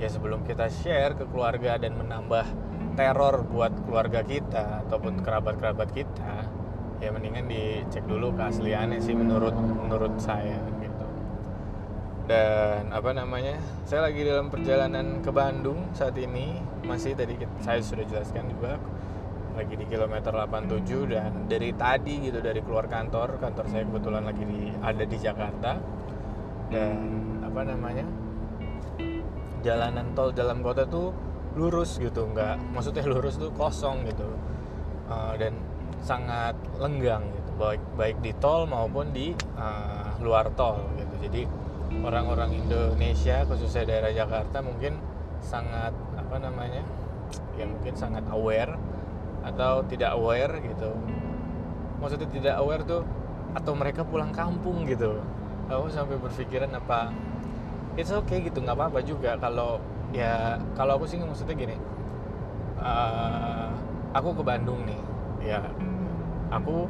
Ya 0.00 0.08
sebelum 0.08 0.40
kita 0.48 0.72
share 0.72 1.12
ke 1.12 1.28
keluarga 1.28 1.76
dan 1.76 1.92
menambah 2.00 2.48
teror 2.96 3.44
buat 3.44 3.74
keluarga 3.84 4.24
kita 4.24 4.88
ataupun 4.88 5.20
kerabat-kerabat 5.20 5.92
kita 5.92 6.48
ya 7.00 7.08
mendingan 7.12 7.48
dicek 7.48 8.04
dulu 8.04 8.32
keasliannya 8.36 9.00
sih 9.00 9.12
menurut 9.12 9.52
menurut 9.56 10.16
saya 10.16 10.56
gitu. 10.80 11.06
Dan 12.24 12.88
apa 12.94 13.10
namanya 13.12 13.60
saya 13.84 14.08
lagi 14.08 14.24
dalam 14.24 14.48
perjalanan 14.48 15.20
ke 15.20 15.28
Bandung 15.28 15.92
saat 15.92 16.16
ini 16.16 16.56
masih 16.84 17.12
tadi 17.12 17.36
saya 17.60 17.84
sudah 17.84 18.04
jelaskan 18.08 18.48
juga 18.48 18.80
lagi 19.60 19.76
di 19.76 19.84
kilometer 19.84 20.32
87 20.32 21.12
dan 21.12 21.44
dari 21.44 21.76
tadi 21.76 22.14
gitu 22.24 22.40
dari 22.40 22.64
keluar 22.64 22.88
kantor 22.88 23.36
kantor 23.36 23.64
saya 23.68 23.84
kebetulan 23.84 24.24
lagi 24.24 24.44
di, 24.48 24.72
ada 24.80 25.04
di 25.04 25.16
Jakarta. 25.20 25.72
Dan 26.70 26.96
apa 27.44 27.60
namanya 27.66 28.06
jalanan 29.60 30.16
tol 30.16 30.32
dalam 30.32 30.64
kota 30.64 30.88
tuh 30.88 31.12
lurus 31.58 31.98
gitu 32.00 32.30
nggak 32.30 32.72
maksudnya 32.72 33.04
lurus 33.04 33.36
tuh 33.36 33.52
kosong 33.52 34.08
gitu. 34.08 34.24
Uh, 35.10 35.36
dan 35.36 35.52
sangat 36.00 36.56
lenggang 36.80 37.28
gitu 37.34 37.50
baik 37.60 37.82
baik 37.98 38.16
di 38.24 38.32
tol 38.40 38.64
maupun 38.64 39.12
di 39.12 39.36
uh, 39.60 40.16
luar 40.24 40.48
tol 40.56 40.88
gitu. 40.96 41.28
Jadi 41.28 41.44
orang-orang 42.00 42.56
Indonesia 42.56 43.44
khususnya 43.44 43.84
daerah 43.84 44.14
Jakarta 44.14 44.64
mungkin 44.64 44.96
sangat 45.44 45.92
apa 46.16 46.36
namanya 46.40 46.80
ya 47.58 47.66
mungkin 47.66 47.94
sangat 47.94 48.24
aware 48.30 48.74
atau 49.44 49.84
tidak 49.88 50.16
aware 50.16 50.60
gitu. 50.60 50.90
Maksudnya 52.00 52.28
tidak 52.32 52.54
aware 52.60 52.84
tuh 52.84 53.02
atau 53.56 53.72
mereka 53.74 54.06
pulang 54.06 54.32
kampung 54.32 54.86
gitu. 54.86 55.20
Aku 55.70 55.86
sampai 55.90 56.18
berpikiran 56.18 56.72
apa 56.76 57.12
it's 57.94 58.10
okay 58.10 58.44
gitu. 58.44 58.60
Nggak 58.62 58.76
apa-apa 58.76 59.00
juga 59.04 59.36
kalau 59.40 59.80
ya 60.10 60.58
kalau 60.74 60.98
aku 61.00 61.06
sih 61.08 61.20
maksudnya 61.20 61.54
gini. 61.56 61.76
Uh, 62.80 63.68
aku 64.16 64.32
ke 64.36 64.42
Bandung 64.42 64.84
nih 64.88 65.00
ya. 65.44 65.60
Aku 66.50 66.88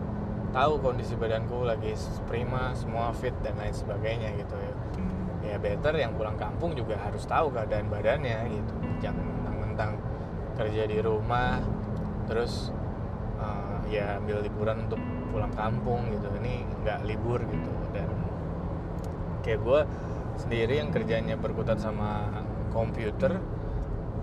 tahu 0.50 0.82
kondisi 0.82 1.14
badanku 1.14 1.62
lagi 1.62 1.94
prima 2.26 2.74
semua 2.74 3.14
fit 3.14 3.34
dan 3.42 3.54
lain 3.58 3.74
sebagainya 3.74 4.34
gitu 4.38 4.56
ya. 4.58 4.74
Ya 5.40 5.56
better 5.56 5.96
yang 5.96 6.12
pulang 6.14 6.36
kampung 6.36 6.76
juga 6.76 7.00
harus 7.00 7.24
tahu 7.24 7.50
keadaan 7.50 7.88
badannya 7.88 8.38
gitu. 8.50 8.74
Jangan 9.00 9.24
mentang-mentang 9.24 9.92
kerja 10.58 10.84
di 10.84 10.98
rumah 11.00 11.62
terus 12.30 12.70
uh, 13.42 13.82
ya 13.90 14.22
ambil 14.22 14.46
liburan 14.46 14.86
untuk 14.86 15.02
pulang 15.34 15.50
kampung 15.50 16.14
gitu. 16.14 16.30
Ini 16.38 16.62
nggak 16.86 17.00
libur 17.02 17.42
gitu. 17.42 17.70
Dan 17.90 18.08
kayak 19.42 19.60
gue 19.66 19.80
sendiri 20.38 20.78
yang 20.78 20.94
kerjanya 20.94 21.34
berkutat 21.34 21.82
sama 21.82 22.30
komputer 22.70 23.34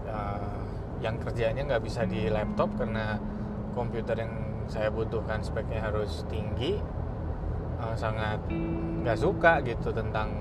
uh, 0.08 0.64
yang 1.04 1.20
kerjanya 1.20 1.68
nggak 1.68 1.84
bisa 1.84 2.08
di 2.08 2.32
laptop 2.32 2.74
karena 2.80 3.20
komputer 3.76 4.24
yang 4.24 4.34
saya 4.72 4.90
butuhkan 4.90 5.44
speknya 5.44 5.84
harus 5.84 6.26
tinggi 6.32 6.80
uh, 7.78 7.94
sangat 7.94 8.42
nggak 9.04 9.20
suka 9.20 9.62
gitu 9.68 9.92
tentang 9.92 10.32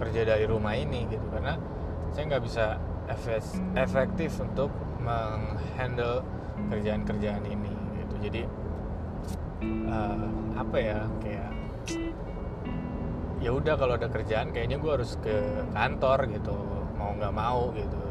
kerja 0.00 0.24
dari 0.24 0.48
rumah 0.48 0.72
ini 0.72 1.04
gitu. 1.12 1.26
Karena 1.28 1.60
saya 2.10 2.32
nggak 2.32 2.44
bisa 2.44 2.80
efektif 3.76 4.40
untuk 4.40 4.72
menghandle 5.04 6.24
kerjaan-kerjaan 6.70 7.44
ini 7.46 7.72
gitu. 8.00 8.14
Jadi 8.24 8.42
uh, 9.88 10.28
apa 10.58 10.76
ya 10.78 10.98
kayak 11.22 11.50
ya 13.44 13.50
udah 13.52 13.74
kalau 13.76 13.94
ada 14.00 14.08
kerjaan 14.08 14.54
kayaknya 14.56 14.80
gue 14.80 14.92
harus 14.92 15.20
ke 15.20 15.36
kantor 15.76 16.18
gitu. 16.32 16.56
Mau 16.96 17.12
nggak 17.18 17.34
mau 17.34 17.70
gitu. 17.76 18.02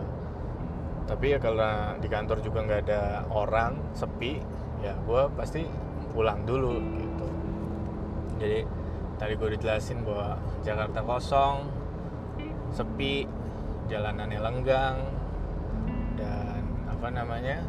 Tapi 1.04 1.36
ya 1.36 1.38
kalau 1.42 1.98
di 2.00 2.08
kantor 2.08 2.38
juga 2.40 2.60
nggak 2.64 2.82
ada 2.88 3.28
orang 3.28 3.76
sepi 3.98 4.40
ya 4.84 4.94
gue 5.08 5.22
pasti 5.36 5.64
pulang 6.14 6.46
dulu 6.46 6.78
gitu. 7.00 7.28
Jadi 8.38 8.60
tadi 9.18 9.34
gue 9.40 9.50
dijelasin 9.56 10.04
bahwa 10.04 10.36
Jakarta 10.62 11.00
kosong 11.02 11.70
sepi 12.74 13.24
jalanannya 13.88 14.40
lenggang 14.42 14.98
dan 16.18 16.64
apa 16.90 17.08
namanya 17.14 17.62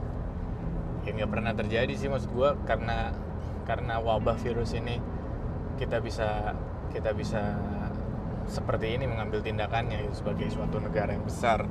ya 1.04 1.10
nggak 1.12 1.30
pernah 1.30 1.52
terjadi 1.52 1.92
sih 1.94 2.08
maksud 2.08 2.32
gue 2.32 2.50
karena 2.64 3.12
karena 3.68 4.00
wabah 4.00 4.36
virus 4.40 4.72
ini 4.76 5.00
kita 5.76 6.00
bisa 6.00 6.56
kita 6.92 7.12
bisa 7.12 7.56
seperti 8.44 8.96
ini 9.00 9.08
mengambil 9.08 9.40
tindakannya 9.40 10.04
gitu, 10.08 10.24
sebagai 10.24 10.52
suatu 10.52 10.76
negara 10.80 11.16
yang 11.16 11.24
besar 11.24 11.64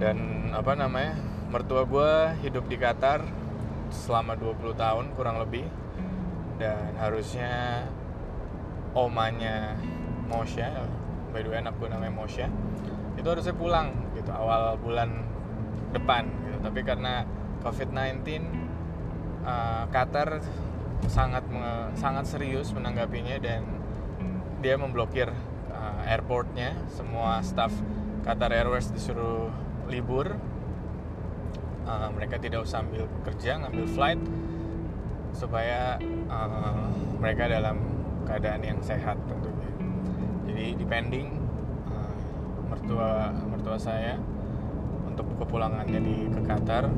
dan 0.00 0.50
apa 0.56 0.72
namanya 0.74 1.16
mertua 1.52 1.84
gue 1.84 2.12
hidup 2.42 2.66
di 2.66 2.76
Qatar 2.80 3.22
selama 3.92 4.34
20 4.34 4.74
tahun 4.74 5.04
kurang 5.14 5.38
lebih 5.38 5.68
dan 6.58 6.96
harusnya 6.98 7.84
omanya 8.96 9.78
Moshe 10.26 10.64
by 11.30 11.40
the 11.44 11.50
way 11.50 11.60
anak 11.60 11.76
gue 11.78 11.86
namanya 11.86 12.14
Moshe 12.14 12.46
itu 13.14 13.26
harusnya 13.26 13.54
pulang 13.54 13.94
gitu 14.18 14.30
awal 14.34 14.74
bulan 14.80 15.22
depan 15.94 16.26
gitu. 16.26 16.58
tapi 16.66 16.80
karena 16.82 17.22
COVID-19 17.64 18.44
uh, 19.48 19.88
Qatar 19.88 20.44
sangat 21.08 21.44
sangat 21.96 22.24
serius 22.28 22.72
menanggapinya 22.76 23.40
dan 23.40 23.64
dia 24.60 24.76
memblokir 24.76 25.32
uh, 25.72 26.00
airportnya. 26.08 26.76
Semua 26.92 27.40
staff 27.40 27.72
Qatar 28.24 28.52
Airways 28.52 28.92
disuruh 28.92 29.48
libur. 29.88 30.36
Uh, 31.84 32.08
mereka 32.16 32.40
tidak 32.40 32.64
usah 32.64 32.80
ambil 32.80 33.04
kerja 33.28 33.60
ngambil 33.60 33.84
flight 33.92 34.20
supaya 35.36 36.00
uh, 36.32 36.88
mereka 37.20 37.44
dalam 37.44 37.76
keadaan 38.24 38.64
yang 38.64 38.80
sehat 38.80 39.20
tentunya. 39.28 39.68
Jadi 40.48 40.66
depending 40.80 41.28
uh, 41.92 42.16
mertua 42.72 43.36
mertua 43.44 43.76
saya 43.76 44.16
untuk 45.04 45.28
kepulangannya 45.44 46.00
di 46.00 46.16
ke 46.32 46.40
Qatar 46.48 46.88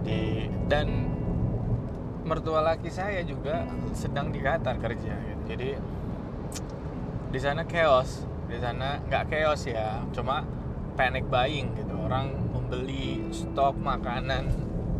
jadi 0.00 0.48
dan 0.66 0.88
mertua 2.24 2.64
laki 2.64 2.88
saya 2.88 3.20
juga 3.26 3.66
sedang 3.92 4.32
di 4.32 4.40
Qatar 4.40 4.78
kerja 4.80 5.12
gitu. 5.18 5.42
jadi 5.50 5.70
di 7.30 7.38
sana 7.38 7.62
chaos. 7.64 8.26
Di 8.50 8.58
sana 8.58 8.98
nggak 9.06 9.30
chaos 9.30 9.62
ya 9.70 10.02
cuma 10.10 10.42
panic 10.98 11.30
buying 11.30 11.70
gitu. 11.78 11.94
Orang 11.94 12.50
membeli 12.50 13.22
stok 13.30 13.78
makanan 13.78 14.50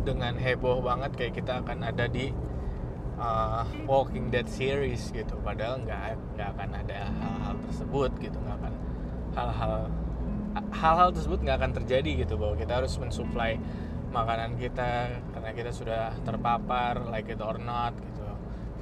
dengan 0.07 0.39
heboh 0.39 0.79
banget 0.79 1.11
kayak 1.19 1.33
kita 1.43 1.59
akan 1.61 1.83
ada 1.83 2.07
di 2.07 2.31
uh, 3.19 3.67
Walking 3.83 4.31
Dead 4.31 4.47
series 4.47 5.11
gitu. 5.11 5.35
Padahal 5.43 5.83
nggak 5.83 6.35
nggak 6.39 6.47
akan 6.55 6.69
ada 6.71 6.99
hal-hal 7.19 7.55
tersebut 7.67 8.11
gitu. 8.23 8.37
Nggak 8.39 8.57
akan 8.63 8.73
hal-hal 9.35 9.75
hal-hal 10.71 11.09
tersebut 11.11 11.39
nggak 11.43 11.57
akan 11.59 11.71
terjadi 11.83 12.11
gitu. 12.23 12.39
Bahwa 12.39 12.55
kita 12.55 12.79
harus 12.79 12.95
mensuplai 12.95 13.59
makanan 14.11 14.59
kita 14.59 15.23
karena 15.31 15.51
kita 15.55 15.71
sudah 15.71 16.11
terpapar 16.27 17.07
like 17.07 17.31
it 17.31 17.39
or 17.39 17.55
not 17.57 17.95
gitu. 17.95 18.27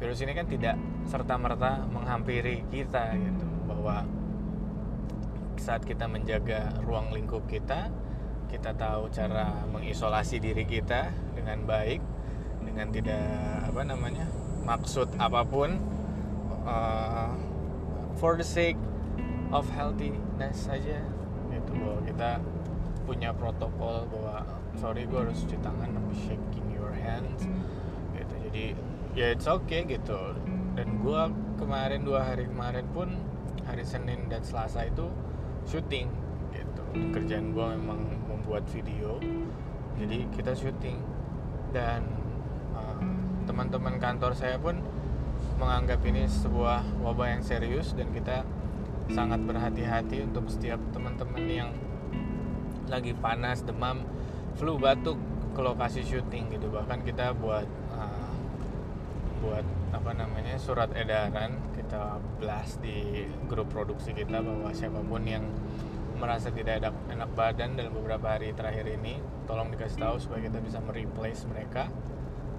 Virus 0.02 0.20
ini 0.26 0.34
kan 0.34 0.50
tidak 0.50 0.76
serta 1.06 1.38
merta 1.38 1.86
menghampiri 1.86 2.66
kita 2.74 3.14
gitu. 3.14 3.46
Bahwa 3.70 4.04
saat 5.62 5.86
kita 5.86 6.10
menjaga 6.10 6.74
ruang 6.82 7.14
lingkup 7.14 7.46
kita 7.46 7.94
kita 8.50 8.74
tahu 8.74 9.14
cara 9.14 9.62
mengisolasi 9.70 10.42
diri 10.42 10.66
kita 10.66 11.14
dengan 11.38 11.70
baik 11.70 12.02
dengan 12.66 12.90
tidak 12.90 13.22
apa 13.70 13.82
namanya 13.86 14.26
maksud 14.66 15.14
apa 15.22 15.46
pun 15.46 15.78
uh, 16.66 17.30
for 18.18 18.34
the 18.34 18.44
sake 18.44 18.80
of 19.54 19.70
healthiness 19.78 20.66
saja 20.66 21.06
gitu. 21.54 21.72
Bahwa 21.78 22.02
kita 22.02 22.42
punya 23.06 23.30
protokol 23.34 24.10
bahwa 24.10 24.59
sorry 24.80 25.04
gue 25.04 25.20
harus 25.20 25.44
cuci 25.44 25.60
tangan 25.60 25.92
I'm 25.92 26.08
shaking 26.16 26.68
your 26.72 26.96
hands 26.96 27.44
gitu. 28.16 28.34
Jadi 28.48 28.66
ya 29.12 29.36
it's 29.36 29.44
okay 29.44 29.84
gitu. 29.84 30.40
Dan 30.80 31.04
gue 31.04 31.22
kemarin 31.60 32.08
dua 32.08 32.24
hari 32.24 32.48
kemarin 32.48 32.88
pun 32.96 33.12
hari 33.68 33.84
Senin 33.84 34.32
dan 34.32 34.40
Selasa 34.40 34.88
itu 34.88 35.12
syuting 35.68 36.08
gitu. 36.56 36.84
Kerjaan 37.12 37.52
gue 37.52 37.66
memang 37.76 38.08
membuat 38.32 38.64
video 38.72 39.20
jadi 40.00 40.24
kita 40.32 40.56
syuting. 40.56 41.04
Dan 41.76 42.08
uh, 42.72 42.96
teman-teman 43.44 44.00
kantor 44.00 44.32
saya 44.32 44.56
pun 44.56 44.80
menganggap 45.60 46.00
ini 46.08 46.24
sebuah 46.24 47.04
wabah 47.04 47.36
yang 47.36 47.44
serius 47.44 47.92
dan 47.92 48.08
kita 48.16 48.48
sangat 49.12 49.44
berhati-hati 49.44 50.24
untuk 50.24 50.48
setiap 50.48 50.80
teman-teman 50.96 51.44
yang 51.50 51.70
lagi 52.88 53.14
panas 53.14 53.62
demam 53.62 54.02
flu 54.60 54.76
batuk 54.76 55.16
ke 55.56 55.62
lokasi 55.64 56.04
syuting 56.04 56.52
gitu. 56.52 56.68
Bahkan 56.68 57.08
kita 57.08 57.32
buat 57.40 57.66
uh, 57.96 58.32
buat 59.40 59.64
apa 59.96 60.12
namanya 60.14 60.60
surat 60.60 60.92
edaran 60.94 61.56
kita 61.74 62.20
blast 62.38 62.84
di 62.84 63.24
grup 63.48 63.72
produksi 63.72 64.12
kita 64.12 64.44
bahwa 64.44 64.70
siapa 64.76 65.00
pun 65.00 65.24
yang 65.24 65.48
merasa 66.20 66.52
tidak 66.52 66.84
enak, 66.84 66.96
enak 67.08 67.30
badan 67.32 67.80
dalam 67.80 67.96
beberapa 67.96 68.36
hari 68.36 68.52
terakhir 68.52 68.86
ini 68.92 69.24
tolong 69.48 69.72
dikasih 69.72 70.04
tahu 70.04 70.16
supaya 70.20 70.52
kita 70.52 70.60
bisa 70.60 70.84
mereplace 70.84 71.48
mereka 71.48 71.88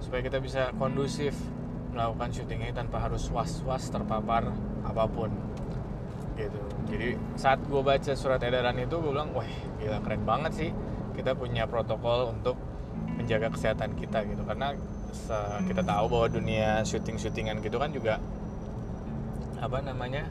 supaya 0.01 0.25
kita 0.25 0.41
bisa 0.41 0.73
kondusif 0.81 1.37
melakukan 1.93 2.33
syutingnya 2.33 2.73
tanpa 2.73 3.05
harus 3.05 3.29
was-was 3.29 3.93
terpapar 3.93 4.49
apa 4.81 5.05
pun 5.05 5.29
gitu. 6.41 6.61
Jadi 6.89 7.21
saat 7.37 7.61
gue 7.69 7.83
baca 7.85 8.13
surat 8.17 8.41
edaran 8.41 8.81
itu 8.81 8.97
gue 8.97 9.13
bilang 9.13 9.37
wah 9.37 9.47
gila 9.77 10.01
keren 10.01 10.25
banget 10.25 10.53
sih 10.57 10.71
kita 11.21 11.37
punya 11.37 11.69
protokol 11.69 12.33
untuk 12.33 12.57
menjaga 13.21 13.53
kesehatan 13.53 13.93
kita 14.01 14.25
gitu. 14.25 14.43
Karena 14.49 14.73
kita 15.69 15.83
tahu 15.85 16.05
bahwa 16.09 16.27
dunia 16.33 16.81
syuting-syutingan 16.83 17.61
gitu 17.61 17.77
kan 17.77 17.93
juga 17.93 18.19
apa 19.61 19.85
namanya 19.85 20.25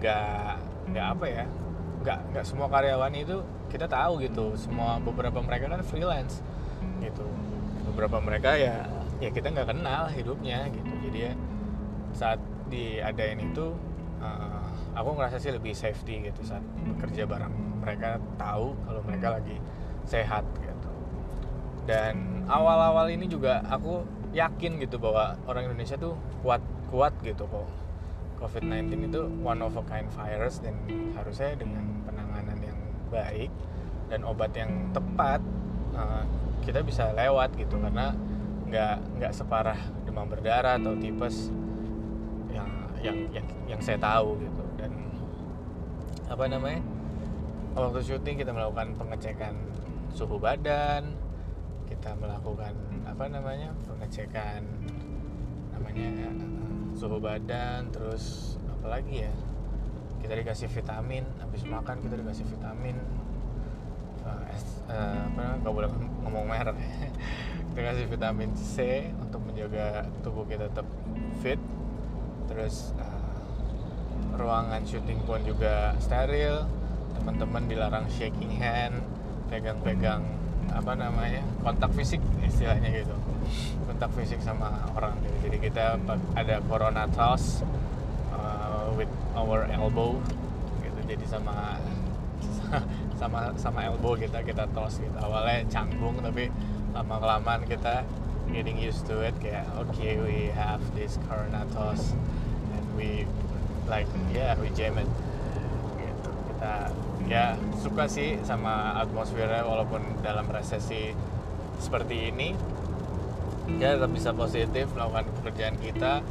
nggak 0.00 0.56
nggak 0.90 1.06
apa 1.12 1.26
ya 1.28 1.44
nggak 2.00 2.18
nggak 2.32 2.44
semua 2.48 2.66
karyawan 2.72 3.12
itu 3.12 3.44
kita 3.68 3.86
tahu 3.86 4.24
gitu. 4.24 4.56
Semua 4.56 4.96
beberapa 4.98 5.44
mereka 5.44 5.68
kan 5.68 5.84
freelance 5.84 6.40
gitu. 7.04 7.28
Beberapa 7.92 8.18
mereka 8.24 8.56
ya 8.56 8.88
ya 9.20 9.28
kita 9.28 9.52
nggak 9.52 9.68
kenal 9.76 10.08
hidupnya 10.08 10.66
gitu. 10.72 10.92
Jadi 11.04 11.18
ya 11.28 11.32
saat 12.16 12.40
diadain 12.70 13.38
itu 13.38 13.76
uh, 14.22 14.70
aku 14.94 15.14
ngerasa 15.18 15.38
sih 15.38 15.52
lebih 15.54 15.74
safety 15.74 16.30
gitu 16.30 16.40
saat 16.42 16.62
bekerja 16.86 17.26
bareng 17.26 17.52
mereka 17.82 18.18
tahu 18.36 18.74
kalau 18.86 19.00
mereka 19.06 19.40
lagi 19.40 19.56
sehat 20.06 20.44
gitu. 20.60 20.90
Dan 21.88 22.46
awal-awal 22.46 23.10
ini 23.10 23.26
juga 23.26 23.64
aku 23.66 24.04
yakin 24.30 24.78
gitu 24.78 24.98
bahwa 25.02 25.34
orang 25.46 25.70
Indonesia 25.70 25.98
tuh 25.98 26.14
kuat 26.42 26.62
kuat 26.90 27.14
gitu 27.22 27.46
kok. 27.46 27.68
COVID-19 28.40 29.12
itu 29.12 29.20
one 29.44 29.60
of 29.60 29.76
a 29.76 29.84
kind 29.84 30.08
virus 30.16 30.64
dan 30.64 30.72
harusnya 31.12 31.52
dengan 31.60 31.84
penanganan 32.08 32.56
yang 32.64 32.78
baik 33.12 33.52
dan 34.08 34.24
obat 34.24 34.50
yang 34.56 34.88
tepat 34.96 35.44
uh, 35.92 36.24
kita 36.64 36.80
bisa 36.80 37.12
lewat 37.12 37.52
gitu 37.60 37.76
karena 37.76 38.16
nggak 38.70 38.96
nggak 39.20 39.32
separah 39.34 39.76
demam 40.08 40.24
berdarah 40.24 40.80
atau 40.80 40.96
tipes 40.96 41.52
yang 42.48 42.70
yang 43.04 43.16
yang, 43.34 43.46
yang 43.76 43.80
saya 43.82 44.00
tahu 44.00 44.40
gitu. 44.40 44.62
Dan 44.80 44.90
apa 46.32 46.44
namanya 46.48 46.80
waktu 47.76 48.00
syuting 48.02 48.40
kita 48.40 48.50
melakukan 48.50 48.94
pengecekan 48.98 49.54
suhu 50.14 50.36
badan 50.36 51.14
kita 51.86 52.14
melakukan 52.18 52.74
apa 53.06 53.24
namanya 53.26 53.74
pengecekan 53.86 54.62
namanya 55.74 56.30
suhu 56.94 57.18
badan 57.18 57.90
terus 57.90 58.56
apa 58.78 59.00
lagi 59.00 59.26
ya 59.26 59.32
kita 60.20 60.36
dikasih 60.36 60.68
vitamin 60.68 61.24
habis 61.40 61.64
makan 61.64 61.96
kita 62.04 62.14
dikasih 62.20 62.46
vitamin 62.46 62.96
uh, 64.24 64.44
uh, 64.92 65.20
apa 65.32 65.42
nggak 65.64 65.72
boleh 65.72 65.88
ngomong 66.20 66.44
merek. 66.44 66.76
Kita 67.72 67.80
kasih 67.86 68.06
vitamin 68.10 68.50
C 68.52 69.06
untuk 69.22 69.40
menjaga 69.46 70.04
tubuh 70.26 70.42
kita 70.44 70.66
tetap 70.68 70.84
fit 71.38 71.56
terus 72.50 72.90
ruangan 74.34 74.82
syuting 74.82 75.22
pun 75.22 75.38
juga 75.46 75.94
steril 76.02 76.66
teman-teman 77.14 77.68
dilarang 77.70 78.06
shaking 78.10 78.58
hand 78.58 78.98
pegang-pegang 79.50 80.22
apa 80.70 80.92
namanya 80.94 81.42
kontak 81.66 81.90
fisik 81.98 82.22
istilahnya 82.46 82.88
gitu. 82.94 83.14
Kontak 83.90 84.10
fisik 84.14 84.38
sama 84.38 84.86
orang. 84.94 85.18
Gitu. 85.26 85.36
jadi 85.50 85.56
kita 85.58 85.84
ada 86.38 86.56
corona 86.70 87.10
toss 87.10 87.66
uh, 88.30 88.86
with 88.94 89.10
our 89.34 89.66
elbow 89.74 90.22
gitu. 90.86 91.00
Jadi 91.10 91.24
sama 91.26 91.76
sama 93.20 93.50
sama 93.58 93.80
elbow 93.90 94.14
kita 94.14 94.46
kita 94.46 94.70
toss 94.70 95.02
gitu. 95.02 95.16
Awalnya 95.18 95.66
canggung 95.66 96.22
tapi 96.22 96.48
lama 96.94 97.18
kelamaan 97.18 97.66
kita 97.66 98.06
getting 98.50 98.78
used 98.78 99.06
to 99.06 99.22
it 99.22 99.34
kayak 99.38 99.66
okay 99.78 100.18
we 100.18 100.50
have 100.50 100.82
this 100.98 101.18
corona 101.30 101.62
toss 101.70 102.14
and 102.74 102.84
we 102.94 103.26
like 103.90 104.06
yeah 104.30 104.54
we 104.62 104.70
jam 104.78 104.94
it. 104.94 105.10
Gitu. 105.98 106.30
Kita 106.54 106.94
ya 107.30 107.54
suka 107.78 108.10
sih 108.10 108.42
sama 108.42 108.98
atmosfernya 108.98 109.62
walaupun 109.62 110.02
dalam 110.26 110.50
resesi 110.50 111.14
seperti 111.78 112.34
ini. 112.34 112.58
Ya 113.78 113.94
tetap 113.94 114.10
bisa 114.10 114.34
positif 114.34 114.90
melakukan 114.98 115.30
pekerjaan 115.38 115.78
kita 115.78 116.26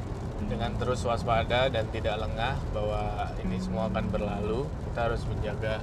dengan 0.52 0.76
terus 0.76 1.08
waspada 1.08 1.72
dan 1.72 1.88
tidak 1.88 2.20
lengah 2.20 2.60
bahwa 2.76 3.32
ini 3.40 3.56
semua 3.64 3.88
akan 3.88 4.12
berlalu. 4.12 4.68
Kita 4.92 5.08
harus 5.08 5.24
menjaga 5.24 5.80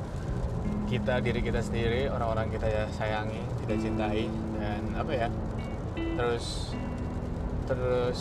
kita 0.87 1.19
diri 1.19 1.43
kita 1.43 1.59
sendiri 1.65 2.07
orang-orang 2.07 2.47
kita 2.55 2.67
ya 2.71 2.85
sayangi 2.95 3.43
kita 3.67 3.75
cintai 3.75 4.31
dan 4.63 4.83
apa 4.95 5.13
ya 5.13 5.29
terus 6.15 6.77
terus 7.67 8.21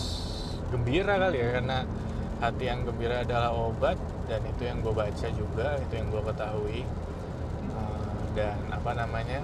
gembira 0.73 1.21
kali 1.21 1.38
ya 1.38 1.49
karena 1.62 1.86
hati 2.49 2.69
yang 2.69 2.86
gembira 2.86 3.25
adalah 3.25 3.51
obat 3.53 3.97
dan 4.29 4.41
itu 4.45 4.65
yang 4.65 4.81
gue 4.81 4.93
baca 4.93 5.27
juga 5.34 5.77
itu 5.81 5.93
yang 5.97 6.08
gue 6.13 6.21
ketahui. 6.21 6.81
Uh, 7.73 8.13
dan 8.38 8.58
apa 8.69 8.91
namanya 8.93 9.41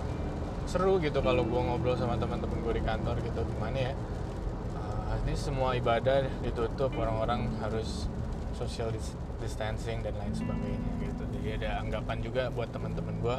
seru 0.70 1.02
gitu 1.02 1.20
kalau 1.20 1.42
gue 1.44 1.62
ngobrol 1.62 1.98
sama 1.98 2.16
teman-teman 2.16 2.62
gue 2.62 2.74
di 2.80 2.84
kantor 2.86 3.16
gitu 3.26 3.42
gimana 3.58 3.92
ya 3.92 3.94
uh, 4.78 5.20
ini 5.26 5.34
semua 5.34 5.74
ibadah 5.76 6.24
ditutup 6.46 6.94
orang-orang 6.96 7.50
harus 7.60 8.06
social 8.56 8.94
distancing 9.42 10.06
dan 10.06 10.14
lain 10.22 10.32
sebagainya 10.38 10.92
gitu. 11.02 11.24
Jadi 11.42 11.50
ada 11.66 11.82
anggapan 11.82 12.18
juga 12.22 12.44
buat 12.54 12.70
teman-teman 12.70 13.16
gue 13.20 13.38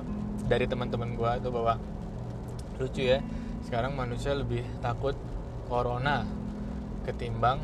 dari 0.50 0.66
teman-teman 0.66 1.14
gue 1.14 1.30
itu 1.38 1.48
bahwa 1.54 1.74
lucu 2.82 3.02
ya 3.06 3.22
sekarang 3.62 3.94
manusia 3.94 4.34
lebih 4.34 4.66
takut 4.82 5.14
corona 5.70 6.26
ketimbang 7.06 7.62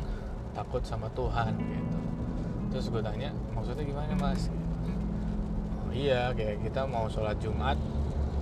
takut 0.59 0.83
sama 0.83 1.07
Tuhan 1.15 1.55
gitu. 1.55 1.97
Terus 2.75 2.85
gue 2.91 3.01
tanya 3.01 3.31
maksudnya 3.55 3.87
gimana 3.87 4.13
mas? 4.19 4.51
Oh, 5.87 5.91
iya 5.95 6.35
kayak 6.35 6.67
kita 6.67 6.83
mau 6.83 7.07
sholat 7.07 7.39
Jumat 7.39 7.79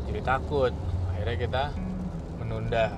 jadi 0.10 0.22
takut. 0.26 0.74
Akhirnya 1.14 1.38
kita 1.38 1.64
menunda 2.42 2.98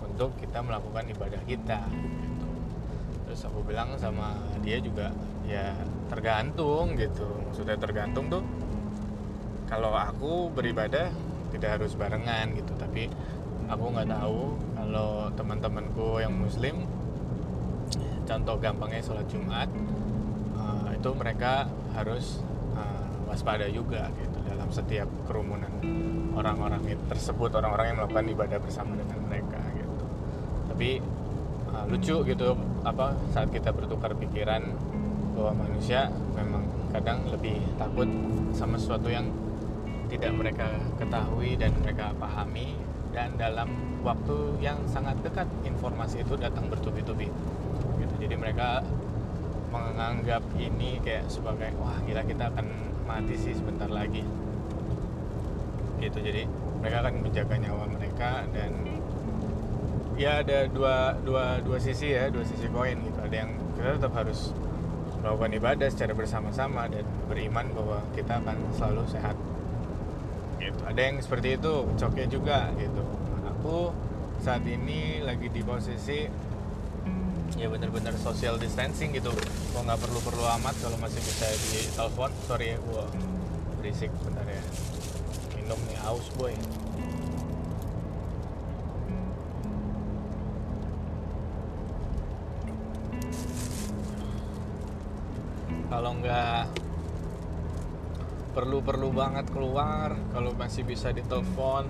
untuk 0.00 0.32
kita 0.40 0.64
melakukan 0.64 1.04
ibadah 1.12 1.42
kita 1.44 1.78
gitu. 1.92 2.46
terus 3.28 3.44
aku 3.44 3.60
bilang 3.60 3.92
sama 4.00 4.40
dia 4.64 4.80
juga 4.80 5.12
ya 5.44 5.76
tergantung 6.08 6.96
gitu. 6.96 7.28
Maksudnya 7.52 7.76
tergantung 7.76 8.32
tuh 8.32 8.42
kalau 9.68 9.92
aku 9.92 10.48
beribadah 10.56 11.12
tidak 11.52 11.78
harus 11.78 11.92
barengan 11.92 12.56
gitu. 12.56 12.72
Tapi 12.80 13.12
aku 13.68 13.84
nggak 13.92 14.08
tahu 14.08 14.56
kalau 14.72 15.28
teman-temanku 15.36 16.24
yang 16.24 16.32
muslim 16.32 16.88
contoh 18.28 18.60
gampangnya 18.60 19.00
sholat 19.00 19.24
Jumat 19.32 19.72
itu 20.98 21.10
mereka 21.14 21.70
harus 21.94 22.42
uh, 22.74 23.06
waspada 23.30 23.70
juga 23.70 24.10
gitu 24.18 24.38
dalam 24.50 24.66
setiap 24.74 25.06
kerumunan 25.30 25.70
orang-orang 26.34 26.82
tersebut 27.06 27.54
orang-orang 27.54 27.94
yang 27.94 27.96
melakukan 28.02 28.26
ibadah 28.34 28.58
bersama 28.58 28.98
dengan 28.98 29.18
mereka 29.30 29.62
gitu. 29.78 30.04
Tapi 30.74 30.90
uh, 31.70 31.84
lucu 31.86 32.16
gitu 32.26 32.58
apa 32.82 33.14
saat 33.30 33.48
kita 33.54 33.70
bertukar 33.70 34.18
pikiran 34.18 34.66
bahwa 35.38 35.66
manusia 35.66 36.10
memang 36.34 36.66
kadang 36.90 37.22
lebih 37.30 37.62
takut 37.78 38.10
sama 38.50 38.74
sesuatu 38.74 39.06
yang 39.06 39.30
tidak 40.10 40.34
mereka 40.34 40.66
ketahui 40.98 41.54
dan 41.54 41.70
mereka 41.78 42.10
pahami 42.18 42.74
dan 43.14 43.38
dalam 43.38 43.70
waktu 44.02 44.56
yang 44.58 44.82
sangat 44.90 45.14
dekat 45.22 45.46
informasi 45.62 46.26
itu 46.26 46.34
datang 46.34 46.66
bertubi-tubi 46.66 47.28
jadi 48.28 48.36
mereka 48.36 48.84
menganggap 49.72 50.44
ini 50.60 51.00
kayak 51.00 51.32
sebagai 51.32 51.72
wah 51.80 51.96
gila 52.04 52.20
kita 52.28 52.52
akan 52.52 52.68
mati 53.08 53.40
sih 53.40 53.56
sebentar 53.56 53.88
lagi. 53.88 54.20
Gitu 55.96 56.18
jadi 56.20 56.44
mereka 56.84 57.08
akan 57.08 57.24
menjaga 57.24 57.56
nyawa 57.56 57.88
mereka 57.88 58.44
dan 58.52 58.84
ya 60.20 60.44
ada 60.44 60.68
dua 60.68 61.16
dua 61.24 61.64
dua 61.64 61.80
sisi 61.80 62.12
ya 62.12 62.28
dua 62.28 62.44
sisi 62.44 62.68
koin 62.68 63.00
gitu. 63.00 63.16
Ada 63.16 63.48
yang 63.48 63.50
kita 63.80 63.96
tetap 63.96 64.12
harus 64.12 64.52
melakukan 65.24 65.50
ibadah 65.56 65.88
secara 65.88 66.12
bersama-sama 66.12 66.84
dan 66.92 67.08
beriman 67.32 67.64
bahwa 67.72 68.04
kita 68.12 68.44
akan 68.44 68.60
selalu 68.76 69.08
sehat. 69.08 69.40
Gitu. 70.60 70.84
Ada 70.84 71.00
yang 71.00 71.16
seperti 71.24 71.56
itu 71.56 71.72
coknya 71.96 72.28
juga 72.28 72.68
gitu. 72.76 73.08
Aku 73.56 73.96
saat 74.44 74.68
ini 74.68 75.24
lagi 75.24 75.48
di 75.48 75.64
posisi 75.64 76.28
ya 77.58 77.66
bener-bener 77.66 78.14
social 78.22 78.54
distancing 78.54 79.10
gitu. 79.10 79.34
Kok 79.74 79.82
nggak 79.82 79.98
perlu-perlu 79.98 80.46
amat 80.62 80.78
kalau 80.78 80.94
masih 81.02 81.18
bisa 81.18 81.50
di 81.50 81.90
telepon. 81.90 82.30
Sorry 82.46 82.72
ya 82.72 82.78
gua 82.86 83.04
berisik 83.82 84.14
bentar 84.22 84.46
ya. 84.46 84.62
Minum 85.58 85.78
nih 85.90 85.98
haus 86.06 86.30
boy. 86.38 86.54
Kalau 95.88 96.14
nggak 96.22 96.62
perlu-perlu 98.54 99.08
banget 99.14 99.46
keluar 99.54 100.14
kalau 100.34 100.50
masih 100.58 100.82
bisa 100.82 101.14
ditelepon 101.14 101.86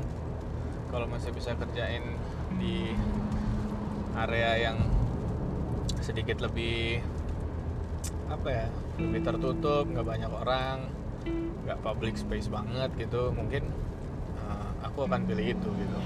kalau 0.93 1.09
masih 1.09 1.33
bisa 1.33 1.57
kerjain 1.57 2.05
di 2.61 2.93
area 4.17 4.69
yang 4.69 4.79
sedikit 6.09 6.41
lebih 6.41 7.05
apa 8.33 8.49
ya 8.49 8.67
lebih 8.97 9.21
tertutup 9.29 9.85
nggak 9.85 10.07
banyak 10.09 10.33
orang 10.33 10.89
nggak 11.69 11.79
public 11.85 12.17
space 12.17 12.49
banget 12.49 12.89
gitu. 12.97 13.29
Mungkin 13.37 13.69
uh, 14.41 14.73
aku 14.81 15.05
akan 15.05 15.29
pilih 15.29 15.53
itu 15.53 15.69
gitu. 15.69 15.99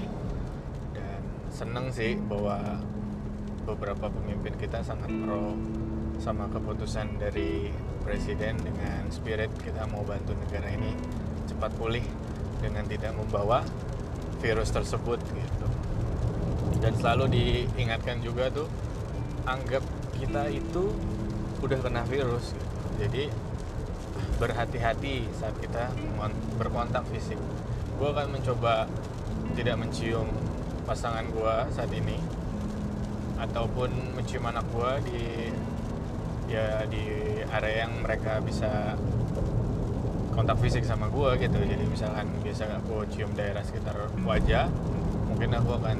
Dan 0.91 1.21
seneng 1.47 1.87
sih 1.95 2.19
bahwa 2.19 2.83
beberapa 3.63 4.11
pemimpin 4.11 4.59
kita 4.59 4.83
sangat 4.83 5.07
pro 5.23 5.55
sama 6.19 6.51
keputusan 6.51 7.15
dari 7.15 7.71
presiden 8.03 8.59
dengan 8.59 9.07
spirit 9.07 9.47
kita 9.63 9.87
mau 9.87 10.03
bantu 10.03 10.35
negara 10.35 10.67
ini 10.67 10.91
cepat 11.47 11.71
pulih 11.79 12.03
dengan 12.59 12.83
tidak 12.91 13.15
membawa 13.15 13.63
virus 14.43 14.67
tersebut 14.75 15.23
gitu. 15.31 15.67
Dan 16.83 16.91
selalu 16.99 17.31
diingatkan 17.31 18.19
juga 18.19 18.51
tuh 18.51 18.67
anggap 19.43 19.83
kita 20.15 20.47
itu 20.51 20.93
udah 21.63 21.79
kena 21.79 22.03
virus. 22.07 22.55
Jadi 22.99 23.27
berhati-hati 24.39 25.27
saat 25.35 25.55
kita 25.59 25.91
berkontak 26.59 27.07
fisik. 27.11 27.39
Gue 27.95 28.11
akan 28.11 28.35
mencoba 28.35 28.89
tidak 29.53 29.79
mencium 29.79 30.27
pasangan 30.83 31.23
gue 31.31 31.55
saat 31.71 31.91
ini 31.95 32.19
ataupun 33.39 34.15
mencium 34.15 34.43
anak 34.47 34.67
gue 34.71 34.91
di 35.07 35.23
ya 36.51 36.83
di 36.87 37.03
area 37.47 37.87
yang 37.87 38.03
mereka 38.03 38.43
bisa 38.43 38.99
kontak 40.35 40.57
fisik 40.59 40.83
sama 40.83 41.07
gue 41.07 41.39
gitu. 41.39 41.57
Jadi 41.61 41.85
misalkan 41.87 42.27
biasa 42.43 42.67
aku 42.83 43.05
cium 43.13 43.31
daerah 43.37 43.63
sekitar 43.63 43.95
wajah 44.25 44.67
mungkin 45.29 45.49
aku 45.55 45.71
akan 45.79 45.97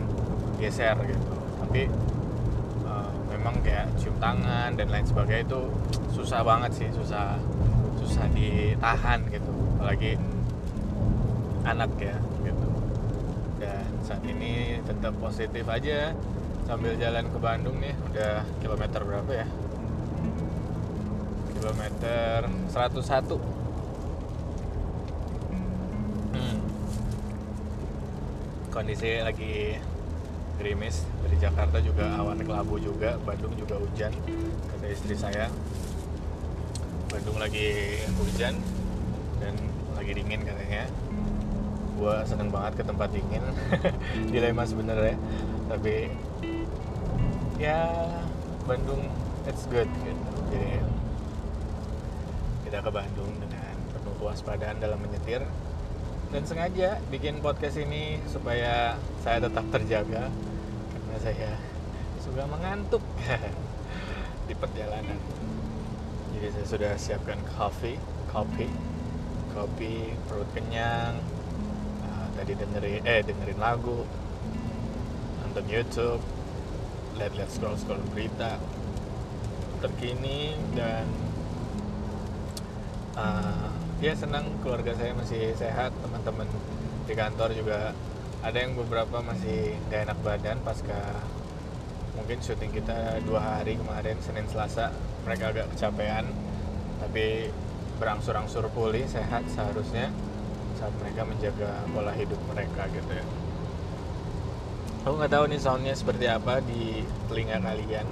geser 0.60 0.98
gitu. 1.06 1.34
Tapi 1.64 1.88
memang 3.44 3.60
kayak 3.60 3.92
cium 4.00 4.16
tangan 4.24 4.72
dan 4.72 4.88
lain 4.88 5.04
sebagainya 5.04 5.44
itu 5.44 5.68
susah 6.16 6.48
banget 6.48 6.72
sih 6.80 6.88
susah 6.96 7.36
susah 8.00 8.24
ditahan 8.32 9.20
gitu. 9.28 9.52
Apalagi 9.76 10.16
anak 11.68 11.92
ya 12.00 12.16
gitu. 12.40 12.68
Dan 13.60 13.84
saat 14.00 14.24
ini 14.24 14.80
tetap 14.88 15.12
positif 15.20 15.68
aja 15.68 16.16
sambil 16.64 16.96
jalan 16.96 17.28
ke 17.28 17.36
Bandung 17.44 17.84
nih 17.84 17.92
udah 18.16 18.48
kilometer 18.64 19.04
berapa 19.04 19.32
ya? 19.44 19.48
Kilometer 21.60 22.48
101 22.72 23.28
hmm. 26.32 26.58
kondisi 28.72 29.20
lagi 29.20 29.84
gerimis. 30.58 31.06
Dari 31.26 31.38
Jakarta 31.40 31.78
juga 31.82 32.06
awan 32.20 32.40
kelabu 32.42 32.78
juga 32.78 33.18
Bandung 33.24 33.54
juga 33.58 33.80
hujan 33.80 34.14
kata 34.74 34.86
istri 34.90 35.16
saya. 35.18 35.50
Bandung 37.10 37.38
lagi 37.38 38.00
hujan 38.18 38.58
dan 39.42 39.54
lagi 39.94 40.12
dingin 40.18 40.42
katanya. 40.46 40.90
Gue 41.94 42.16
seneng 42.26 42.50
banget 42.50 42.82
ke 42.82 42.84
tempat 42.84 43.10
dingin. 43.14 43.44
Dilema 44.34 44.66
sebenarnya 44.66 45.16
tapi 45.72 46.12
ya 47.58 47.88
Bandung 48.68 49.08
it's 49.48 49.66
good 49.72 49.90
gitu. 50.04 50.32
Jadi 50.54 50.74
kita 52.68 52.78
ke 52.84 52.92
Bandung 52.92 53.32
dengan 53.40 53.76
penuh 53.94 54.16
kewaspadaan 54.20 54.78
dalam 54.80 55.00
menyetir 55.02 55.44
dan 56.34 56.50
sengaja 56.50 56.98
bikin 57.14 57.38
podcast 57.46 57.78
ini 57.78 58.18
supaya 58.26 58.98
saya 59.22 59.38
tetap 59.38 59.70
terjaga. 59.70 60.34
Karena 60.90 61.18
saya 61.22 61.52
suka 62.26 62.50
mengantuk 62.50 63.06
di 64.50 64.58
perjalanan. 64.58 65.22
Jadi 66.34 66.48
saya 66.58 66.66
sudah 66.66 66.92
siapkan 66.98 67.38
coffee 67.54 68.02
kopi 68.34 68.66
kopi 69.54 70.10
perut 70.26 70.50
kenyang 70.58 71.22
uh, 72.02 72.28
tadi 72.34 72.58
dengerin 72.58 73.06
eh 73.06 73.22
dengerin 73.22 73.62
lagu 73.62 74.02
nonton 75.46 75.66
YouTube 75.70 76.18
lihat-lihat 77.22 77.54
scroll 77.54 77.78
scroll 77.78 78.02
berita 78.10 78.58
terkini 79.86 80.58
dan 80.74 81.06
uh, 83.14 83.83
ya 84.00 84.14
senang. 84.18 84.48
Keluarga 84.64 84.96
saya 84.96 85.14
masih 85.14 85.54
sehat 85.54 85.94
teman-teman 86.02 86.48
di 87.06 87.14
kantor 87.14 87.54
juga. 87.54 87.92
Ada 88.44 88.58
yang 88.68 88.76
beberapa 88.76 89.24
masih 89.24 89.78
gak 89.88 90.10
enak 90.10 90.20
badan 90.20 90.58
pasca 90.68 91.00
mungkin 92.14 92.38
syuting 92.44 92.70
kita 92.70 93.20
dua 93.26 93.42
hari 93.42 93.76
kemarin 93.78 94.18
Senin 94.24 94.48
Selasa. 94.50 94.90
Mereka 95.28 95.54
agak 95.54 95.68
kecapean 95.76 96.28
tapi 97.04 97.52
berangsur-angsur 98.00 98.68
pulih 98.74 99.06
sehat 99.06 99.46
seharusnya 99.52 100.10
saat 100.80 100.94
mereka 101.00 101.24
menjaga 101.24 101.72
pola 101.94 102.12
hidup 102.16 102.40
mereka 102.50 102.90
gitu 102.92 103.12
ya. 103.12 103.26
Aku 105.04 105.20
nggak 105.20 105.32
tahu 105.36 105.46
nih 105.52 105.60
soundnya 105.60 105.96
seperti 105.96 106.32
apa 106.32 106.64
di 106.64 107.04
telinga 107.28 107.60
kalian 107.60 108.08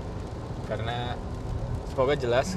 karena 0.68 1.16
semoga 1.92 2.16
jelas 2.16 2.56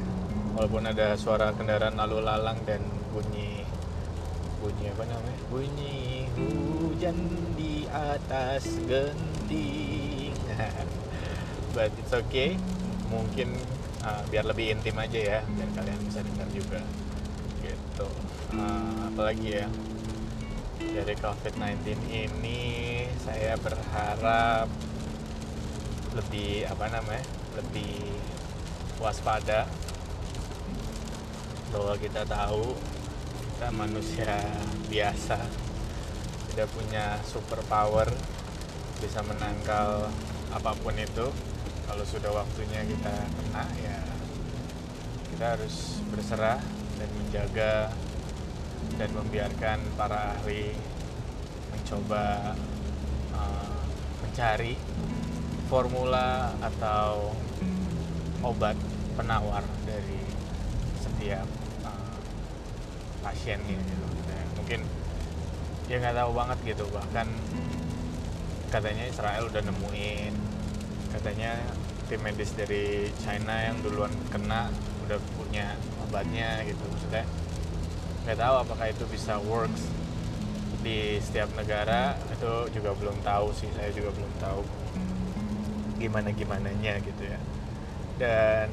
walaupun 0.54 0.86
ada 0.86 1.18
suara 1.18 1.50
kendaraan 1.54 1.98
lalu 1.98 2.22
lalang 2.22 2.58
dan 2.66 2.82
bunyi 3.14 3.62
bunyi 4.58 4.90
apa 4.90 5.04
namanya? 5.06 5.40
Bunyi 5.52 6.26
hujan 6.34 7.16
di 7.54 7.86
atas 7.86 8.80
genting. 8.90 10.34
But 11.76 11.94
it's 12.00 12.10
okay. 12.10 12.58
Mungkin 13.12 13.54
uh, 14.02 14.22
biar 14.32 14.48
lebih 14.48 14.74
intim 14.74 14.96
aja 14.98 15.20
ya 15.20 15.40
biar 15.46 15.70
kalian 15.78 16.00
bisa 16.08 16.20
dengar 16.26 16.48
juga. 16.50 16.80
Gitu. 17.62 18.08
Uh, 18.56 19.12
apalagi 19.12 19.62
ya? 19.62 19.66
Dari 20.84 21.14
COVID-19 21.16 21.86
ini 22.10 22.62
saya 23.22 23.54
berharap 23.60 24.66
lebih 26.16 26.66
apa 26.66 26.84
namanya? 26.88 27.24
Lebih 27.54 28.16
waspada. 28.98 29.68
Bahwa 31.74 31.94
kita 31.98 32.22
tahu 32.24 32.78
kita 33.54 33.70
manusia 33.70 34.34
biasa. 34.90 35.38
Tidak 36.50 36.66
punya 36.74 37.22
super 37.22 37.62
power 37.70 38.10
bisa 38.98 39.22
menangkal 39.22 40.10
apa 40.50 40.74
pun 40.82 40.98
itu. 40.98 41.30
Kalau 41.86 42.02
sudah 42.02 42.34
waktunya 42.34 42.82
kita 42.82 43.14
kena 43.14 43.64
ya 43.78 44.02
kita 45.30 45.54
harus 45.54 46.02
berserah 46.10 46.58
dan 46.98 47.10
menjaga 47.14 47.94
dan 48.98 49.10
membiarkan 49.14 49.78
para 49.94 50.34
ahli 50.34 50.74
mencoba 51.70 52.58
uh, 53.38 53.78
mencari 54.26 54.74
formula 55.70 56.58
atau 56.58 57.30
obat 58.42 58.74
penawar 59.14 59.62
dari 59.86 60.22
setiap 60.98 61.63
pasiennya 63.24 63.80
gitu. 63.80 64.06
Mungkin 64.60 64.80
dia 65.88 65.96
nggak 66.00 66.16
tahu 66.16 66.30
banget 66.36 66.58
gitu 66.76 66.84
bahkan 66.92 67.28
katanya 68.68 69.04
Israel 69.08 69.48
udah 69.48 69.62
nemuin 69.64 70.32
katanya 71.12 71.56
tim 72.08 72.20
medis 72.20 72.52
dari 72.52 73.08
China 73.20 73.54
yang 73.56 73.80
duluan 73.80 74.12
kena 74.28 74.68
udah 75.08 75.18
punya 75.40 75.72
obatnya 76.04 76.60
gitu. 76.68 76.84
Maksudnya 76.84 77.24
nggak 78.24 78.38
tahu 78.40 78.54
apakah 78.64 78.86
itu 78.92 79.04
bisa 79.08 79.40
works 79.44 79.88
di 80.84 81.16
setiap 81.20 81.48
negara 81.56 82.12
itu 82.28 82.68
juga 82.76 82.92
belum 82.92 83.16
tahu 83.24 83.56
sih 83.56 83.72
saya 83.72 83.88
juga 83.92 84.12
belum 84.12 84.32
tahu 84.36 84.60
gimana 85.96 86.28
gimananya 86.32 87.00
gitu 87.00 87.24
ya. 87.24 87.40
Dan 88.20 88.68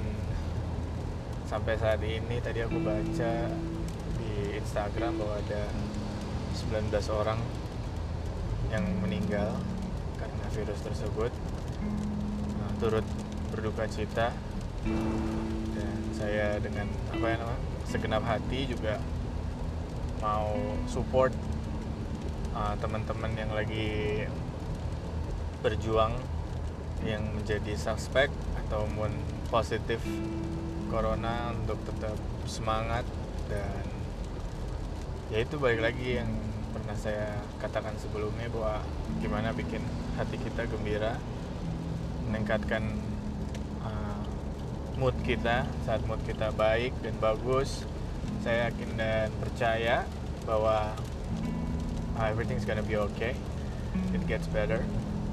sampai 1.47 1.75
saat 1.79 1.99
ini 2.03 2.39
tadi 2.39 2.63
aku 2.63 2.79
baca 2.79 3.31
Instagram 4.63 5.17
bahwa 5.19 5.35
ada 5.41 5.63
19 6.55 6.93
orang 7.17 7.39
yang 8.71 8.85
meninggal 9.03 9.57
karena 10.15 10.45
virus 10.53 10.79
tersebut. 10.85 11.31
Nah, 12.55 12.71
turut 12.79 13.05
berduka 13.51 13.83
cita. 13.89 14.31
Dan 15.75 15.97
saya 16.15 16.57
dengan 16.57 16.89
apa 17.13 17.25
ya 17.25 17.35
namanya 17.37 17.61
segenap 17.85 18.23
hati 18.23 18.71
juga 18.71 18.97
mau 20.23 20.55
support 20.87 21.35
uh, 22.55 22.73
teman-teman 22.79 23.35
yang 23.35 23.51
lagi 23.51 24.23
berjuang 25.59 26.15
yang 27.03 27.25
menjadi 27.35 27.75
suspek 27.75 28.31
ataupun 28.65 29.11
positif 29.51 29.99
corona 30.87 31.51
untuk 31.51 31.81
tetap 31.83 32.15
semangat 32.47 33.03
dan 33.51 33.90
ya 35.31 35.39
itu 35.39 35.55
balik 35.55 35.79
lagi 35.79 36.19
yang 36.19 36.27
pernah 36.75 36.95
saya 36.99 37.39
katakan 37.63 37.95
sebelumnya 37.95 38.51
bahwa 38.51 38.83
gimana 39.23 39.55
bikin 39.55 39.79
hati 40.19 40.35
kita 40.35 40.67
gembira 40.67 41.15
meningkatkan 42.27 42.83
uh, 43.79 44.19
mood 44.99 45.15
kita 45.23 45.63
saat 45.87 46.03
mood 46.03 46.19
kita 46.27 46.51
baik 46.51 46.91
dan 46.99 47.15
bagus 47.23 47.87
saya 48.43 48.67
yakin 48.67 48.89
dan 48.99 49.31
percaya 49.39 50.03
bahwa 50.43 50.91
uh, 52.19 52.25
everything's 52.27 52.67
gonna 52.67 52.83
be 52.83 52.97
okay. 52.97 53.37
It 54.11 54.23
gets 54.27 54.51
better 54.51 54.83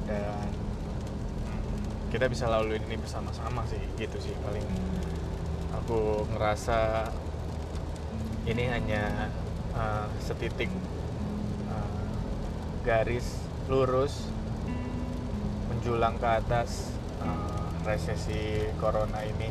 dan 0.07 0.47
kita 2.09 2.31
bisa 2.31 2.49
lalui 2.49 2.81
ini 2.81 2.97
bersama-sama 2.97 3.67
sih 3.67 3.83
gitu 3.99 4.17
sih 4.23 4.35
paling. 4.47 4.65
Aku 5.85 6.27
ngerasa 6.37 7.11
ini 8.49 8.65
hanya 8.71 9.33
uh, 9.79 10.11
setitik 10.19 10.69
uh, 11.71 12.03
garis 12.83 13.39
lurus 13.71 14.27
menjulang 15.71 16.19
ke 16.19 16.29
atas 16.29 16.91
uh, 17.23 17.71
resesi 17.87 18.67
corona 18.83 19.23
ini 19.23 19.49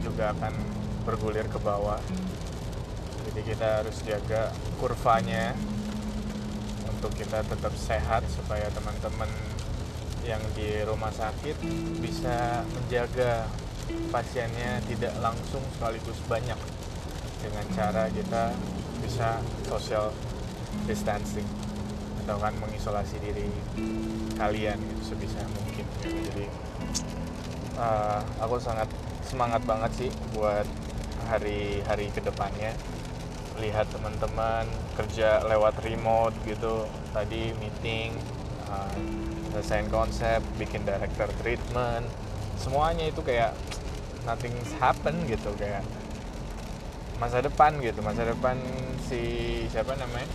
juga 0.00 0.32
akan 0.32 0.54
bergulir 1.04 1.46
ke 1.46 1.60
bawah. 1.60 2.00
Jadi 3.26 3.40
kita 3.52 3.84
harus 3.84 4.00
jaga 4.02 4.50
kurvanya 4.80 5.52
untuk 6.88 7.12
kita 7.14 7.44
tetap 7.44 7.74
sehat 7.76 8.24
supaya 8.32 8.66
teman-teman 8.72 9.28
yang 10.26 10.42
di 10.58 10.82
rumah 10.82 11.12
sakit 11.14 11.54
bisa 12.02 12.66
menjaga 12.74 13.46
pasiennya 14.10 14.82
tidak 14.90 15.14
langsung 15.22 15.62
sekaligus 15.78 16.18
banyak 16.26 16.58
dengan 17.38 17.64
cara 17.78 18.10
kita 18.10 18.50
bisa 19.02 19.40
social 19.66 20.12
distancing 20.84 21.46
atau 22.26 22.36
kan 22.42 22.54
mengisolasi 22.58 23.16
diri 23.22 23.46
kalian 24.34 24.76
gitu 24.82 25.14
sebisa 25.14 25.40
mungkin 25.46 25.86
gitu. 26.02 26.18
jadi 26.32 26.46
uh, 27.78 28.20
aku 28.42 28.58
sangat 28.58 28.90
semangat 29.22 29.62
banget 29.62 29.92
sih 29.94 30.10
buat 30.34 30.66
hari-hari 31.30 32.10
ke 32.10 32.22
depannya 32.22 32.74
lihat 33.56 33.88
teman-teman 33.88 34.68
kerja 34.98 35.40
lewat 35.48 35.80
remote 35.80 36.36
gitu 36.44 36.84
tadi 37.16 37.56
meeting 37.56 38.12
uh, 38.68 38.92
selesaiin 39.54 39.88
konsep 39.88 40.44
bikin 40.60 40.84
director 40.84 41.30
treatment 41.40 42.04
semuanya 42.60 43.08
itu 43.08 43.24
kayak 43.24 43.56
nothing's 44.28 44.74
happen 44.76 45.16
gitu 45.24 45.48
kayak 45.56 45.80
masa 47.16 47.40
depan 47.40 47.80
gitu 47.80 48.04
masa 48.04 48.28
depan 48.28 48.56
si 49.08 49.20
siapa 49.72 49.96
namanya? 49.96 50.28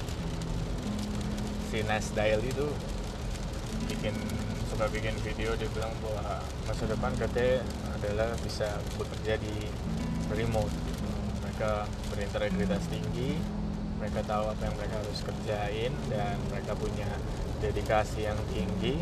Si 1.70 1.86
Nas 1.86 2.12
Dial 2.12 2.42
itu 2.42 2.68
bikin 3.88 4.16
suka 4.68 4.90
bikin 4.90 5.14
video 5.22 5.54
dia 5.56 5.70
bilang 5.72 5.94
bahwa 6.02 6.42
masa 6.66 6.84
depan 6.90 7.14
KT 7.16 7.62
adalah 8.02 8.34
bisa 8.42 8.68
bekerja 8.98 9.38
di 9.38 9.70
remote. 10.34 10.74
Mereka 11.46 11.86
berintegritas 12.10 12.84
tinggi 12.90 13.38
mereka 14.02 14.26
tahu 14.26 14.50
apa 14.50 14.66
yang 14.66 14.76
mereka 14.82 14.98
harus 14.98 15.20
kerjain 15.22 15.94
dan 16.10 16.34
mereka 16.50 16.74
punya 16.74 17.06
dedikasi 17.62 18.26
yang 18.26 18.40
tinggi 18.50 18.98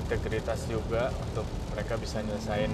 integritas 0.00 0.64
juga 0.72 1.12
untuk 1.20 1.44
mereka 1.76 2.00
bisa 2.00 2.24
nyelesain 2.24 2.72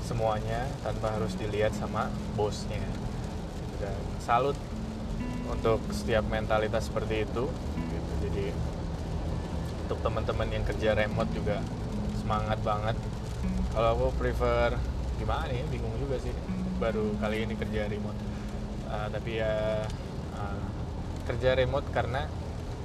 semuanya 0.00 0.64
tanpa 0.80 1.12
harus 1.12 1.36
dilihat 1.36 1.76
sama 1.76 2.08
bosnya 2.32 2.80
salut 4.24 4.56
untuk 5.52 5.84
setiap 5.92 6.24
mentalitas 6.32 6.88
seperti 6.88 7.28
itu 7.28 7.44
gitu. 7.76 8.12
jadi 8.24 8.46
untuk 9.84 10.00
teman-teman 10.00 10.48
yang 10.48 10.64
kerja 10.64 10.96
remote 10.96 11.28
juga 11.36 11.60
semangat 12.16 12.56
banget. 12.64 12.96
Kalau 13.76 13.88
aku 13.92 14.06
prefer 14.16 14.80
gimana 15.20 15.52
ya 15.52 15.68
bingung 15.68 15.92
juga 16.00 16.16
sih. 16.24 16.32
Baru 16.80 17.12
kali 17.20 17.44
ini 17.44 17.52
kerja 17.52 17.84
remote. 17.84 18.16
Uh, 18.88 19.12
tapi 19.12 19.44
ya 19.44 19.84
uh, 20.40 20.68
kerja 21.28 21.52
remote 21.60 21.84
karena 21.92 22.24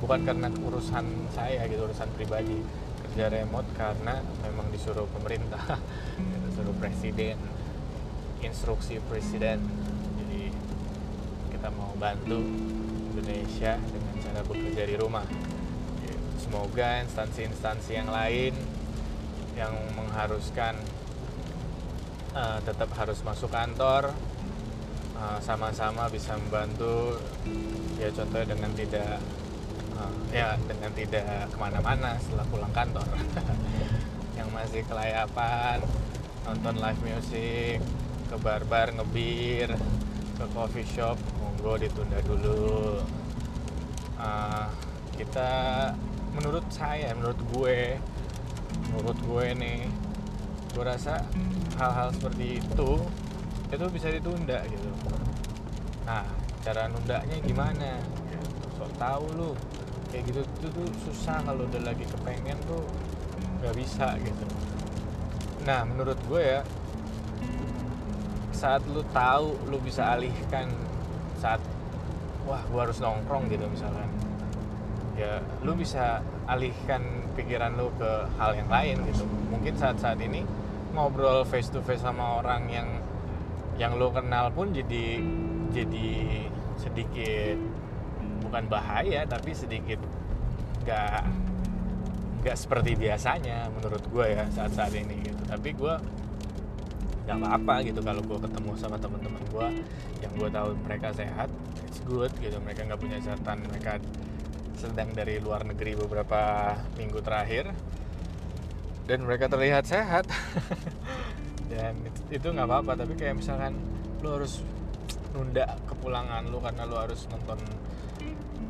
bukan 0.03 0.27
karena 0.27 0.51
urusan 0.51 1.31
saya 1.31 1.63
gitu 1.71 1.87
urusan 1.87 2.11
pribadi. 2.19 2.59
Kerja 3.07 3.31
remote 3.31 3.71
karena 3.79 4.19
memang 4.43 4.67
disuruh 4.75 5.07
pemerintah 5.15 5.79
disuruh 6.51 6.75
presiden 6.83 7.39
instruksi 8.43 8.99
presiden 9.07 9.63
kita 11.59 11.75
mau 11.75 11.91
bantu 11.99 12.39
Indonesia 13.11 13.75
dengan 13.75 14.15
cara 14.23 14.39
bekerja 14.47 14.83
di 14.87 14.95
rumah. 14.95 15.27
Semoga 16.39 17.03
instansi-instansi 17.03 17.99
yang 17.99 18.07
lain 18.07 18.55
yang 19.59 19.75
mengharuskan 19.91 20.79
uh, 22.31 22.63
tetap 22.63 22.87
harus 22.95 23.19
masuk 23.27 23.51
kantor 23.51 24.15
eh, 25.19 25.39
sama-sama 25.43 26.07
bisa 26.07 26.39
membantu 26.39 27.19
ya 27.99 28.07
contohnya 28.15 28.55
dengan 28.55 28.71
tidak 28.71 29.19
uh, 29.99 30.15
ya 30.31 30.55
dengan 30.63 30.95
tidak 30.95 31.27
ke 31.51 31.57
mana-mana 31.59 32.15
setelah 32.23 32.47
pulang 32.47 32.71
kantor. 32.71 33.03
Yang 34.39 34.49
masih 34.55 34.81
kelayapan 34.87 35.83
nonton 36.47 36.79
live 36.79 37.01
music 37.03 37.83
ke 38.31 38.35
bar-bar 38.39 38.95
ngebir 38.95 39.75
ke 40.39 40.45
coffee 40.55 40.87
shop 40.87 41.19
monggo 41.59 41.75
ditunda 41.75 42.23
dulu. 42.23 43.03
Uh, 44.15 44.71
kita 45.19 45.51
menurut 46.31 46.63
saya 46.71 47.11
menurut 47.19 47.35
gue 47.51 47.99
menurut 48.87 49.19
gue 49.19 49.45
nih 49.59 49.83
gue 50.71 50.83
rasa 50.87 51.19
hal-hal 51.75 52.15
seperti 52.15 52.63
itu 52.63 52.91
itu 53.75 53.85
bisa 53.91 54.07
ditunda 54.07 54.63
gitu. 54.71 54.87
Nah 56.07 56.23
cara 56.63 56.87
nundanya 56.87 57.35
gimana? 57.43 57.99
So 58.79 58.87
tahu 58.95 59.27
lu. 59.35 59.51
Kayak 60.15 60.31
gitu 60.31 60.41
itu 60.47 60.67
tuh 60.71 60.87
susah 61.11 61.43
kalau 61.43 61.67
udah 61.67 61.83
lagi 61.83 62.07
kepengen 62.07 62.55
tuh 62.63 62.87
nggak 63.59 63.75
bisa 63.75 64.15
gitu. 64.23 64.47
Nah 65.67 65.83
menurut 65.83 66.15
gue 66.23 66.39
ya 66.39 66.63
saat 68.55 68.79
lu 68.87 69.03
tahu 69.11 69.59
lu 69.67 69.75
bisa 69.83 70.15
alihkan 70.15 70.71
saat 71.39 71.63
wah 72.43 72.59
gue 72.67 72.79
harus 72.83 72.99
nongkrong 72.99 73.47
gitu 73.47 73.63
misalkan 73.71 74.11
ya 75.19 75.43
lu 75.63 75.75
bisa 75.75 76.23
alihkan 76.47 77.03
pikiran 77.35 77.75
lu 77.75 77.91
ke 77.99 78.11
hal 78.39 78.55
yang 78.55 78.71
lain 78.71 79.03
gitu. 79.07 79.27
Mungkin 79.51 79.75
saat-saat 79.75 80.19
ini 80.23 80.43
ngobrol 80.95 81.43
face 81.43 81.69
to 81.69 81.83
face 81.83 82.01
sama 82.01 82.39
orang 82.39 82.67
yang 82.71 82.89
yang 83.79 83.95
lu 83.95 84.11
kenal 84.11 84.51
pun 84.51 84.71
jadi 84.71 85.23
jadi 85.71 86.09
sedikit 86.79 87.59
bukan 88.43 88.63
bahaya 88.71 89.27
tapi 89.27 89.53
sedikit 89.53 89.99
gak 90.87 91.27
gak 92.41 92.57
seperti 92.57 92.95
biasanya 92.95 93.67
menurut 93.75 94.01
gue 94.09 94.25
ya 94.35 94.47
saat-saat 94.51 94.95
ini 94.95 95.19
gitu. 95.27 95.43
Tapi 95.47 95.75
gue 95.75 95.95
gak 97.29 97.37
apa-apa 97.45 97.85
gitu 97.85 98.01
kalau 98.01 98.25
gue 98.25 98.39
ketemu 98.41 98.71
sama 98.73 98.97
teman-teman 98.97 99.43
gue 99.53 99.67
yang 100.25 100.33
gue 100.33 100.49
tahu 100.49 100.73
mereka 100.81 101.13
sehat 101.13 101.49
it's 101.85 102.01
good 102.09 102.33
gitu. 102.41 102.57
Mereka 102.61 102.89
nggak 102.89 103.01
punya 103.01 103.17
catatan 103.21 103.65
mereka 103.69 104.01
sedang 104.77 105.13
dari 105.13 105.37
luar 105.37 105.61
negeri 105.61 105.93
beberapa 105.93 106.73
minggu 106.97 107.19
terakhir. 107.21 107.69
Dan 109.05 109.25
mereka 109.25 109.49
terlihat 109.49 109.85
sehat. 109.85 110.25
Dan 111.71 112.01
itu 112.33 112.45
nggak 112.49 112.65
apa-apa 112.65 113.05
tapi 113.05 113.13
kayak 113.13 113.41
misalkan 113.41 113.77
lu 114.25 114.33
harus 114.37 114.65
nunda 115.33 115.77
kepulangan 115.85 116.49
lu 116.49 116.57
karena 116.57 116.89
lu 116.89 116.97
harus 116.97 117.29
nonton 117.29 117.61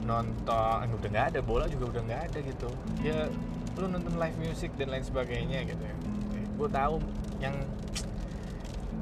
nonton 0.04 0.84
eh, 0.84 0.92
udah 0.92 1.10
nggak 1.10 1.28
ada 1.32 1.40
bola 1.40 1.64
juga 1.72 1.96
udah 1.96 2.02
nggak 2.08 2.22
ada 2.32 2.40
gitu. 2.44 2.70
Ya 3.04 3.28
lu 3.80 3.86
nonton 3.88 4.20
live 4.20 4.38
music 4.40 4.76
dan 4.76 4.92
lain 4.92 5.04
sebagainya 5.04 5.64
gitu 5.68 5.84
ya. 5.84 5.96
Gue 6.60 6.68
tahu 6.72 7.00
yang 7.40 7.56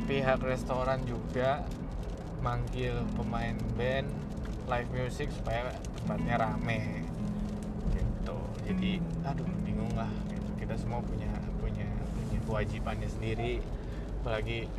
pihak 0.08 0.40
restoran 0.40 1.04
juga 1.04 1.68
manggil 2.40 3.04
pemain 3.20 3.60
band 3.76 4.08
live 4.72 4.90
music 4.96 5.28
supaya 5.36 5.76
tempatnya 6.00 6.40
rame. 6.40 7.04
Gitu. 7.92 8.38
Jadi 8.72 8.92
aduh 9.28 9.48
bingung 9.68 9.92
lah. 10.00 10.08
Gitu. 10.32 10.50
kita 10.64 10.80
semua 10.80 11.04
punya 11.04 11.28
punya 11.60 11.84
punya 12.16 12.40
kewajibannya 12.48 13.10
sendiri. 13.12 13.60
Apalagi 14.24 14.72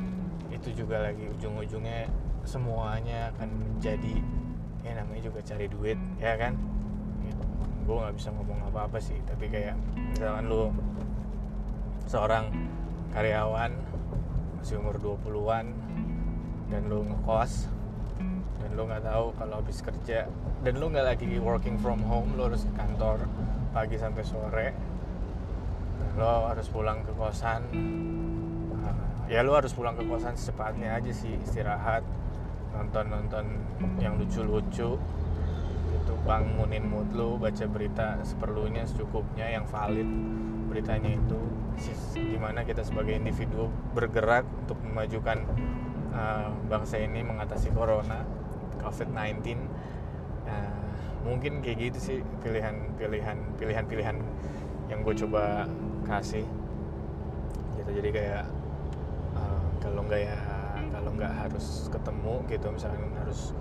itu 0.49 0.69
juga 0.73 1.13
lagi 1.13 1.29
ujung-ujungnya 1.37 2.09
semuanya 2.49 3.29
akan 3.37 3.49
menjadi 3.53 4.25
ya 4.81 4.97
namanya 4.97 5.29
juga 5.29 5.45
cari 5.45 5.69
duit 5.69 6.01
ya 6.17 6.41
kan? 6.41 6.57
Gitu. 7.21 7.45
gue 7.85 7.97
nggak 7.97 8.17
bisa 8.17 8.33
ngomong 8.33 8.65
apa-apa 8.73 8.97
sih 8.97 9.21
tapi 9.29 9.53
kayak 9.53 9.77
misalkan 10.17 10.49
lu 10.49 10.73
seorang 12.09 12.49
karyawan 13.13 13.73
masih 14.59 14.77
umur 14.83 14.99
20-an 14.99 15.71
dan 16.69 16.83
lu 16.91 17.07
ngekos 17.07 17.71
dan 18.59 18.71
lo 18.75 18.83
nggak 18.91 19.05
tahu 19.07 19.27
kalau 19.39 19.55
habis 19.63 19.79
kerja 19.81 20.27
dan 20.67 20.75
lo 20.77 20.91
nggak 20.91 21.07
lagi 21.15 21.39
working 21.39 21.79
from 21.79 22.03
home 22.05 22.35
lo 22.35 22.51
harus 22.51 22.67
ke 22.67 22.73
kantor 22.75 23.23
pagi 23.71 23.97
sampai 23.97 24.23
sore 24.27 24.69
dan 25.99 26.11
lo 26.19 26.51
harus 26.51 26.67
pulang 26.67 27.07
ke 27.07 27.13
kosan. 27.15 27.63
Uh, 28.75 29.31
ya 29.31 29.47
lo 29.47 29.55
harus 29.55 29.71
pulang 29.71 29.95
ke 29.95 30.03
kosan 30.05 30.35
secepatnya 30.35 30.99
aja 30.99 31.13
sih 31.15 31.39
istirahat 31.39 32.03
nonton 32.75 33.07
nonton 33.09 33.45
yang 34.03 34.19
lucu-lucu 34.19 34.99
itu 35.89 36.15
bangunin 36.27 36.85
mood 36.85 37.09
lo 37.15 37.39
baca 37.39 37.65
berita 37.71 38.21
seperlunya 38.27 38.85
secukupnya 38.85 39.49
yang 39.49 39.65
valid 39.71 40.07
beritanya 40.69 41.17
itu 41.17 41.41
gimana 42.15 42.67
kita 42.67 42.83
sebagai 42.83 43.15
individu 43.15 43.71
bergerak 43.95 44.45
untuk 44.67 44.79
memajukan 44.83 45.47
uh, 46.13 46.51
bangsa 46.67 46.99
ini 46.99 47.23
mengatasi 47.23 47.71
corona 47.71 48.27
COVID-19 48.83 49.59
nah, 50.47 50.71
mungkin 51.27 51.61
kayak 51.61 51.93
gitu 51.93 51.99
sih 51.99 52.19
pilihan-pilihan 52.43 53.39
pilihan-pilihan 53.59 54.17
yang 54.89 55.05
gue 55.05 55.15
coba 55.27 55.69
kasih. 56.09 56.47
Gitu 57.77 57.91
jadi 58.01 58.09
kayak 58.09 58.45
uh, 59.37 59.69
kalau 59.83 60.03
nggak 60.07 60.21
ya 60.25 60.39
kalau 60.89 61.11
nggak 61.15 61.33
harus 61.35 61.93
ketemu 61.93 62.35
gitu 62.49 62.67
misalnya 62.73 62.99
harus 63.21 63.53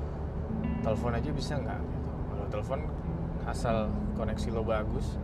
telepon 0.81 1.13
aja 1.17 1.29
bisa 1.33 1.53
nggak 1.59 1.79
gitu. 1.81 2.07
Kalau 2.31 2.45
telepon 2.47 2.79
asal 3.47 3.77
koneksi 4.15 4.47
lo 4.51 4.63
bagus 4.63 5.15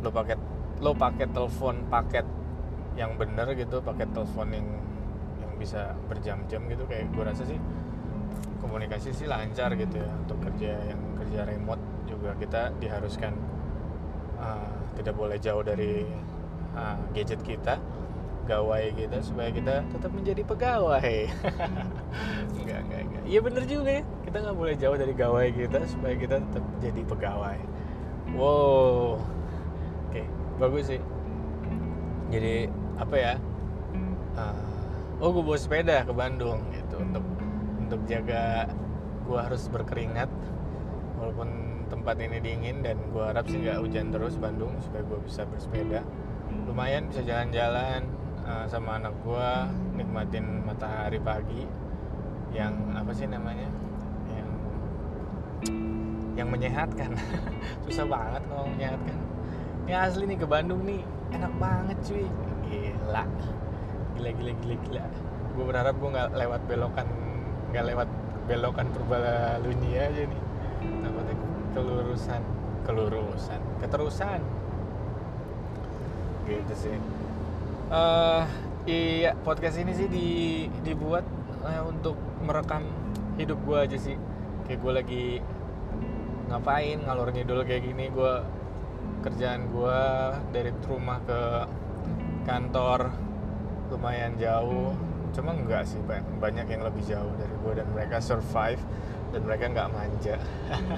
lo 0.00 0.08
paket 0.08 0.40
lo 0.80 0.92
pakai 0.92 1.26
telepon 1.32 1.76
paket 1.88 2.24
yang 2.96 3.14
bener 3.20 3.52
gitu 3.52 3.84
paket 3.84 4.08
telepon 4.16 4.48
yang 4.50 4.68
yang 5.38 5.52
bisa 5.60 5.92
berjam-jam 6.08 6.64
gitu 6.66 6.84
kayak 6.88 7.12
gue 7.12 7.22
rasa 7.22 7.44
sih 7.44 7.60
komunikasi 8.64 9.12
sih 9.12 9.28
lancar 9.28 9.76
gitu 9.76 10.00
ya 10.00 10.10
untuk 10.26 10.40
kerja 10.40 10.72
yang 10.88 11.00
kerja 11.20 11.44
remote 11.44 11.80
juga 12.08 12.32
kita 12.40 12.72
diharuskan 12.80 13.36
uh, 14.40 14.72
tidak 14.96 15.14
boleh 15.14 15.36
jauh 15.36 15.60
dari 15.60 16.08
uh, 16.72 16.96
gadget 17.12 17.40
kita 17.44 17.76
gawai 18.46 18.94
kita 18.94 19.18
supaya 19.20 19.50
kita 19.50 19.82
tetap 19.90 20.10
menjadi 20.14 20.42
pegawai. 20.46 21.14
Enggak 22.62 22.80
enggak 22.86 23.00
enggak. 23.02 23.22
Iya 23.26 23.40
bener 23.42 23.64
juga 23.66 23.90
ya. 23.90 24.02
Kita 24.22 24.36
nggak 24.38 24.56
boleh 24.56 24.74
jauh 24.78 24.94
dari 24.94 25.14
gawai 25.18 25.50
kita 25.50 25.78
supaya 25.90 26.14
kita 26.14 26.36
tetap 26.38 26.64
jadi 26.78 27.02
pegawai. 27.02 27.58
Wow. 28.38 29.18
Oke 29.18 30.22
okay, 30.22 30.26
bagus 30.62 30.94
sih. 30.94 31.00
Jadi 32.30 32.70
apa 32.96 33.16
ya 33.16 33.34
uh, 34.36 35.20
oh 35.20 35.32
gue 35.32 35.44
bawa 35.44 35.58
sepeda 35.58 36.04
ke 36.04 36.12
Bandung 36.12 36.60
gitu. 36.72 36.96
Untuk 37.00 37.24
untuk 37.86 38.00
jaga 38.08 38.66
gue 39.26 39.38
harus 39.38 39.66
berkeringat 39.70 40.30
walaupun 41.16 41.48
tempat 41.86 42.18
ini 42.18 42.42
dingin 42.42 42.82
dan 42.82 42.98
gue 43.14 43.22
harap 43.22 43.46
sih 43.46 43.62
nggak 43.62 43.78
hujan 43.78 44.10
terus 44.10 44.34
Bandung 44.36 44.74
supaya 44.82 45.02
gue 45.06 45.18
bisa 45.24 45.46
bersepeda. 45.48 46.00
Lumayan 46.66 47.10
bisa 47.10 47.22
jalan-jalan 47.26 48.06
uh, 48.46 48.66
sama 48.70 49.02
anak 49.02 49.12
gua 49.26 49.66
nikmatin 49.98 50.62
matahari 50.62 51.18
pagi. 51.18 51.66
Yang 52.54 52.74
apa 52.94 53.10
sih 53.12 53.26
namanya? 53.26 53.68
Yang 54.30 54.48
yang 56.38 56.48
menyehatkan. 56.48 57.10
Susah 57.84 58.06
banget 58.06 58.42
ngomong 58.46 58.78
menyehatkan. 58.78 59.18
Ini 59.86 59.92
asli 59.94 60.24
nih 60.30 60.38
ke 60.38 60.46
Bandung 60.46 60.82
nih 60.86 61.02
enak 61.34 61.52
banget 61.58 61.98
cuy 62.06 62.26
gila. 63.06 63.22
Gila 64.18 64.30
gila 64.34 64.52
gila 64.58 64.76
gila. 64.82 65.02
Gue 65.54 65.64
berharap 65.64 65.94
gue 65.96 66.10
nggak 66.10 66.28
lewat 66.34 66.60
belokan 66.66 67.06
nggak 67.70 67.84
lewat 67.94 68.08
belokan 68.50 68.86
Purbalunyi 68.90 69.92
aja 69.94 70.22
nih. 70.26 70.42
Takutnya 71.02 71.34
kelurusan. 71.74 72.42
Kelurusan. 72.82 73.60
Keterusan. 73.82 74.40
Gitu 76.46 76.74
sih. 76.74 76.98
Uh, 77.86 78.42
iya 78.86 79.38
podcast 79.46 79.78
ini 79.78 79.94
sih 79.94 80.10
di, 80.10 80.28
dibuat 80.82 81.22
uh, 81.62 81.86
untuk 81.86 82.18
merekam 82.42 82.82
hidup 83.38 83.58
gue 83.62 83.78
aja 83.78 83.98
sih. 83.98 84.18
Kayak 84.66 84.78
gue 84.82 84.92
lagi 84.92 85.24
ngapain 86.46 87.02
ngalor 87.02 87.34
ngidul 87.34 87.66
kayak 87.66 87.82
gini 87.82 88.06
gue 88.10 88.34
kerjaan 89.26 89.66
gue 89.74 90.00
dari 90.54 90.70
rumah 90.86 91.18
ke 91.26 91.40
kantor 92.46 93.10
lumayan 93.90 94.38
jauh. 94.38 94.94
Cuma 95.34 95.52
enggak 95.52 95.84
sih 95.84 96.00
banyak 96.40 96.64
yang 96.70 96.82
lebih 96.86 97.02
jauh 97.04 97.34
dari 97.36 97.52
gue 97.52 97.72
dan 97.76 97.86
mereka 97.92 98.22
survive 98.22 98.80
dan 99.34 99.42
mereka 99.44 99.68
nggak 99.68 99.90
manja. 99.92 100.38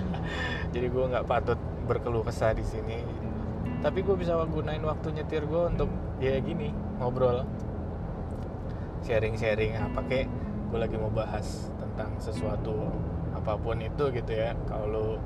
Jadi 0.77 0.87
gue 0.87 1.05
nggak 1.11 1.27
patut 1.27 1.59
berkeluh 1.89 2.23
kesah 2.23 2.53
di 2.55 2.63
sini. 2.63 3.03
Tapi 3.81 4.05
gue 4.05 4.15
bisa 4.15 4.37
gunain 4.47 4.85
waktu 4.85 5.11
nyetir 5.17 5.49
gue 5.49 5.63
untuk 5.73 5.91
ya 6.23 6.39
gini 6.39 6.71
ngobrol. 7.01 7.43
Sharing-sharing 9.03 9.75
apa 9.75 10.05
kek 10.07 10.29
gue 10.69 10.79
lagi 10.79 11.01
mau 11.01 11.09
bahas 11.09 11.73
tentang 11.81 12.13
sesuatu 12.21 12.93
apa 13.35 13.57
pun 13.59 13.81
itu 13.81 14.05
gitu 14.13 14.33
ya. 14.37 14.55
Kalau 14.69 15.19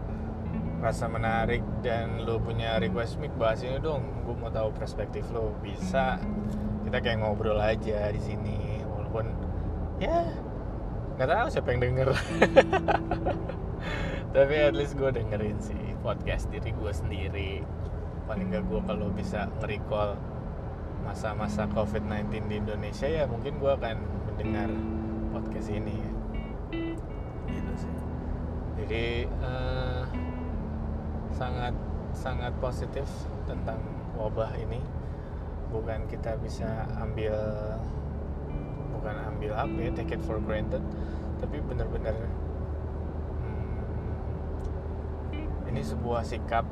rasa 0.83 1.07
menarik 1.07 1.63
dan 1.87 2.27
lu 2.27 2.43
punya 2.43 2.83
request 2.83 3.23
mic 3.23 3.31
bahas 3.39 3.63
ini 3.63 3.79
dong. 3.79 4.03
Gue 4.27 4.35
mau 4.35 4.51
tahu 4.51 4.75
perspektif 4.75 5.23
lu. 5.31 5.55
Bisa. 5.63 6.19
Kita 6.83 6.99
kayak 6.99 7.23
ngobrol 7.23 7.63
aja 7.63 8.11
di 8.11 8.19
sini. 8.19 8.83
Walaupun 8.83 9.31
ya 10.03 10.27
nggak 11.17 11.29
tahu 11.31 11.47
siapa 11.55 11.69
yang 11.71 11.81
denger. 11.87 12.09
Tapi 14.35 14.55
at 14.59 14.75
least 14.75 14.99
gue 14.99 15.07
dengerin 15.15 15.63
sih 15.63 15.95
podcast 16.03 16.51
diri 16.51 16.75
gue 16.75 16.93
sendiri. 16.93 17.63
Paling 18.27 18.51
nggak 18.51 18.67
gue 18.67 18.81
kalau 18.83 19.07
bisa 19.15 19.47
nge-recall 19.63 20.19
masa-masa 21.07 21.67
COVID-19 21.71 22.47
di 22.47 22.57
Indonesia 22.59 23.07
ya 23.07 23.27
mungkin 23.31 23.59
gue 23.63 23.71
akan 23.71 23.97
mendengar 24.35 24.71
podcast 25.31 25.71
ini. 25.71 25.99
Gitu 27.47 27.73
sih. 27.79 27.97
Jadi 28.83 29.31
uh, 29.47 29.82
sangat 31.43 31.75
sangat 32.15 32.55
positif 32.63 33.11
tentang 33.51 33.83
wabah 34.15 34.55
ini. 34.63 34.79
Bukan 35.75 36.07
kita 36.07 36.39
bisa 36.39 36.87
ambil 37.01 37.35
bukan 38.93 39.19
ambil 39.35 39.59
apa 39.59 39.75
ya 39.83 39.91
take 39.99 40.15
it 40.15 40.23
for 40.23 40.39
granted 40.39 40.79
tapi 41.43 41.59
benar-benar 41.67 42.15
hmm, 43.43 43.83
ini 45.75 45.83
sebuah 45.83 46.23
sikap 46.23 46.63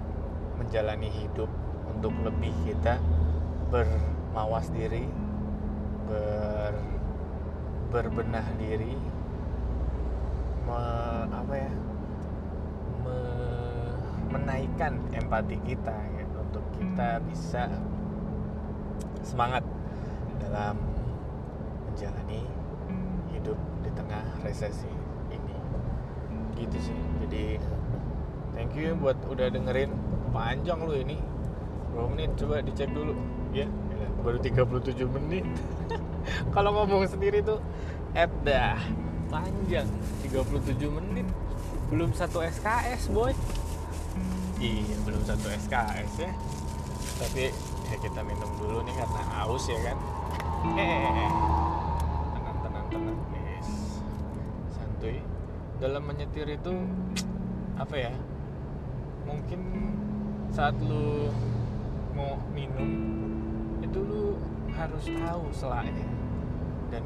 menjalani 0.54 1.10
hidup 1.10 1.50
untuk 1.90 2.14
lebih 2.22 2.54
kita 2.62 3.02
bermawas 3.66 4.70
diri 4.70 5.10
ber 6.06 6.78
berbenah 7.90 8.46
diri 8.62 8.94
me, 10.70 10.78
apa 11.34 11.54
ya 11.58 11.72
menaikkan 14.30 14.96
empati 15.12 15.58
kita 15.66 15.92
ya, 15.92 16.24
untuk 16.38 16.64
kita 16.78 17.18
bisa 17.26 17.66
semangat 19.20 19.66
dalam 20.40 20.78
menjalani 21.90 22.46
hidup 23.34 23.58
di 23.84 23.90
tengah 23.92 24.24
resesi 24.46 24.90
ini. 25.28 25.56
Gitu 26.56 26.78
sih. 26.78 26.98
Jadi 27.26 27.58
thank 28.54 28.72
you 28.78 28.94
buat 28.96 29.18
udah 29.26 29.50
dengerin. 29.50 29.92
Panjang 30.30 30.86
lu 30.86 30.94
ini. 30.94 31.18
Berapa 31.90 32.06
menit 32.14 32.30
coba 32.38 32.62
dicek 32.62 32.90
dulu. 32.94 33.18
Ya 33.50 33.66
baru 34.20 34.38
37 34.38 35.16
menit. 35.16 35.44
Kalau 36.54 36.70
ngomong 36.76 37.08
sendiri 37.08 37.40
tuh 37.40 37.58
at 38.12 38.30
dah. 38.44 38.78
Panjang. 39.32 39.88
37 40.26 40.76
menit. 40.90 41.26
Belum 41.90 42.10
satu 42.14 42.44
SKS 42.44 43.10
boy 43.10 43.34
iya 44.60 44.96
belum 45.08 45.24
satu 45.24 45.48
SKS 45.48 46.12
ya. 46.28 46.30
Tapi 47.20 47.48
ya 47.88 47.96
kita 47.96 48.20
minum 48.20 48.48
dulu 48.60 48.84
nih 48.84 48.94
karena 48.94 49.22
haus 49.40 49.64
ya 49.66 49.80
kan. 49.80 49.98
Eh 50.76 51.28
tenang 52.36 52.58
tenang 52.60 52.86
tenang. 52.92 53.18
Guys 53.32 53.70
santuy. 54.76 55.18
Dalam 55.80 56.02
menyetir 56.04 56.44
itu 56.44 56.72
apa 57.80 57.96
ya 57.96 58.12
mungkin 59.24 59.60
saat 60.52 60.76
lu 60.84 61.32
mau 62.12 62.36
minum 62.52 62.90
itu 63.80 63.98
lu 64.04 64.36
harus 64.76 65.08
tahu 65.08 65.48
selanya 65.48 66.08
dan 66.92 67.00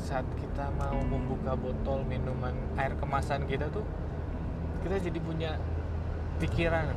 saat 0.00 0.24
kita 0.40 0.72
mau 0.80 0.96
membuka 1.04 1.52
botol 1.52 2.00
minuman 2.08 2.56
air 2.80 2.96
kemasan 2.96 3.44
kita 3.44 3.68
tuh 3.68 3.84
kita 4.80 4.96
jadi 4.96 5.18
punya 5.20 5.50
pikiran. 6.38 6.94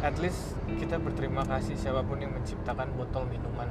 At 0.00 0.16
least 0.16 0.56
kita 0.80 0.96
berterima 0.96 1.44
kasih 1.44 1.76
siapa 1.76 2.00
pun 2.00 2.20
yang 2.20 2.32
menciptakan 2.32 2.92
botol 2.96 3.28
minuman. 3.28 3.68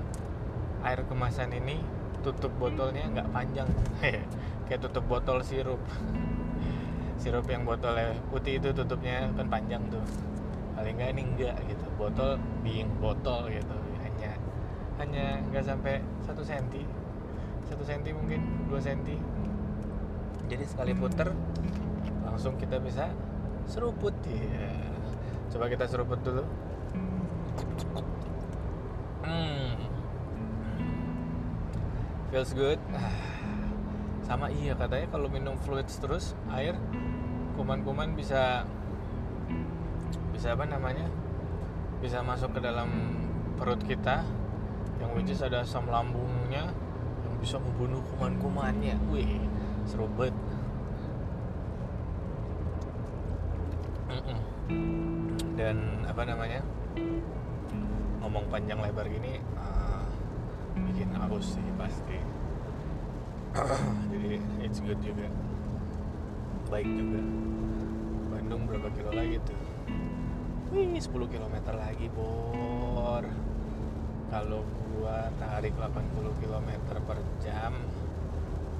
Air 0.86 1.02
kemasan 1.10 1.54
ini 1.58 1.82
tutup 2.22 2.54
botolnya 2.62 3.10
nggak 3.10 3.30
panjang. 3.34 3.70
Kayak 4.70 4.80
tutup 4.86 5.06
botol 5.10 5.42
sirup. 5.42 5.82
Sirup 7.22 7.44
yang 7.52 7.68
botolnya 7.68 8.16
putih 8.32 8.64
itu 8.64 8.72
tutupnya 8.72 9.28
kan 9.36 9.50
panjang 9.50 9.84
tuh. 9.92 10.06
Paling 10.78 10.96
nggak 10.96 11.10
ini 11.18 11.22
enggak 11.36 11.58
gitu. 11.68 11.86
Botol 12.00 12.40
being 12.64 12.88
botol 13.02 13.50
gitu. 13.52 13.76
Hanya 14.06 14.32
hanya 15.02 15.26
nggak 15.52 15.66
sampai 15.66 16.00
satu 16.24 16.46
senti. 16.46 16.86
Satu 17.68 17.84
senti 17.84 18.16
mungkin 18.16 18.70
dua 18.72 18.80
senti. 18.80 19.18
Jadi 20.48 20.64
sekali 20.64 20.96
puter 20.96 21.34
langsung 22.40 22.56
kita 22.56 22.80
bisa 22.80 23.12
seruput. 23.68 24.16
Ya 24.32 24.72
coba 25.52 25.68
kita 25.68 25.92
seruput 25.92 26.24
dulu. 26.24 26.48
Hmm. 29.28 29.76
feels 32.32 32.56
good. 32.56 32.80
Sama 34.32 34.48
iya 34.56 34.72
katanya 34.72 35.12
kalau 35.12 35.28
minum 35.28 35.60
fluids 35.60 36.00
terus 36.00 36.32
air 36.56 36.80
kuman-kuman 37.60 38.16
bisa 38.16 38.64
bisa 40.32 40.56
apa 40.56 40.64
namanya? 40.64 41.12
Bisa 42.00 42.24
masuk 42.24 42.56
ke 42.56 42.64
dalam 42.64 42.88
perut 43.60 43.84
kita 43.84 44.24
yang 45.04 45.12
which 45.12 45.28
is 45.28 45.44
ada 45.44 45.68
asam 45.68 45.92
lambungnya 45.92 46.72
yang 47.28 47.36
bisa 47.44 47.60
membunuh 47.60 48.00
kuman-kumannya. 48.16 48.96
Wih 49.12 49.44
seru 49.84 50.08
banget 50.16 50.32
dan 55.60 56.06
apa 56.08 56.24
namanya 56.24 56.62
ngomong 58.24 58.46
panjang 58.48 58.80
lebar 58.80 59.10
gini 59.10 59.42
uh, 59.58 60.06
bikin 60.78 61.10
haus 61.18 61.58
sih 61.58 61.68
pasti. 61.76 62.20
Jadi 64.14 64.38
it's 64.62 64.80
good 64.80 65.02
juga. 65.02 65.28
Baik 66.70 66.86
juga. 66.86 67.22
Bandung 68.30 68.70
berapa 68.70 68.88
kilo 68.94 69.10
lagi 69.10 69.42
tuh? 69.42 69.60
Wih 70.70 71.02
10 71.02 71.10
km 71.10 71.56
lagi 71.74 72.08
bor. 72.14 73.26
Kalau 74.30 74.62
gua 74.94 75.34
tarik 75.42 75.74
80 75.74 76.42
km 76.46 76.70
per 77.10 77.20
jam 77.42 77.74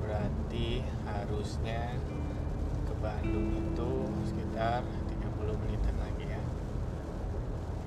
berarti 0.06 0.86
harusnya 1.06 1.98
ke 2.86 2.94
Bandung 3.02 3.58
itu 3.58 3.92
sekitar 4.30 4.86
30 5.50 5.66
menitan 5.66 5.98
lagi 5.98 6.26
ya. 6.30 6.42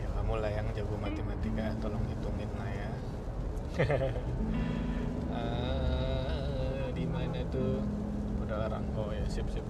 Ya 0.02 0.08
kamu 0.18 0.42
lah 0.42 0.50
yang 0.50 0.66
jago 0.74 0.98
matematika 0.98 1.70
tolong 1.78 2.02
hitungin 2.10 2.50
lah 2.58 2.70
ya. 2.74 2.90
Uh, 5.30 6.90
di 6.98 7.06
mana 7.06 7.38
tuh? 7.54 7.78
Udah 8.42 8.66
larang 8.66 8.82
oh 8.98 9.14
ya 9.14 9.22
sip 9.30 9.46
sip. 9.46 9.62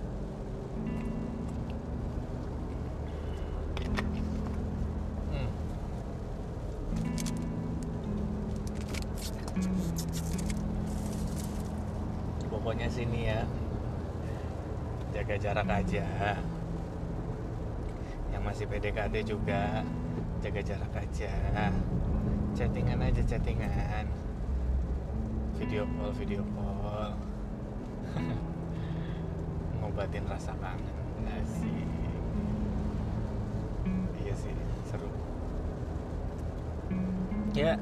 Hmm. 5.29 5.53
Pokoknya 12.49 12.89
sini 12.89 13.29
ya. 13.29 13.45
Jaga 15.13 15.37
jarak 15.37 15.69
aja 15.69 16.41
masih 18.43 18.67
PDKT 18.67 19.15
juga. 19.25 19.87
Jaga 20.43 20.61
jarak 20.61 20.93
aja. 20.99 21.33
Chattingan 22.53 23.01
aja 23.01 23.23
chattingan. 23.23 24.07
Video 25.57 25.87
call 25.97 26.13
video 26.19 26.43
call. 26.53 27.15
Ngobatin 29.79 30.27
rasa 30.27 30.53
kangen. 30.59 31.27
Asik. 31.27 31.89
Iya 34.23 34.35
sih 34.35 34.55
seru. 34.91 35.09
Ya 37.55 37.79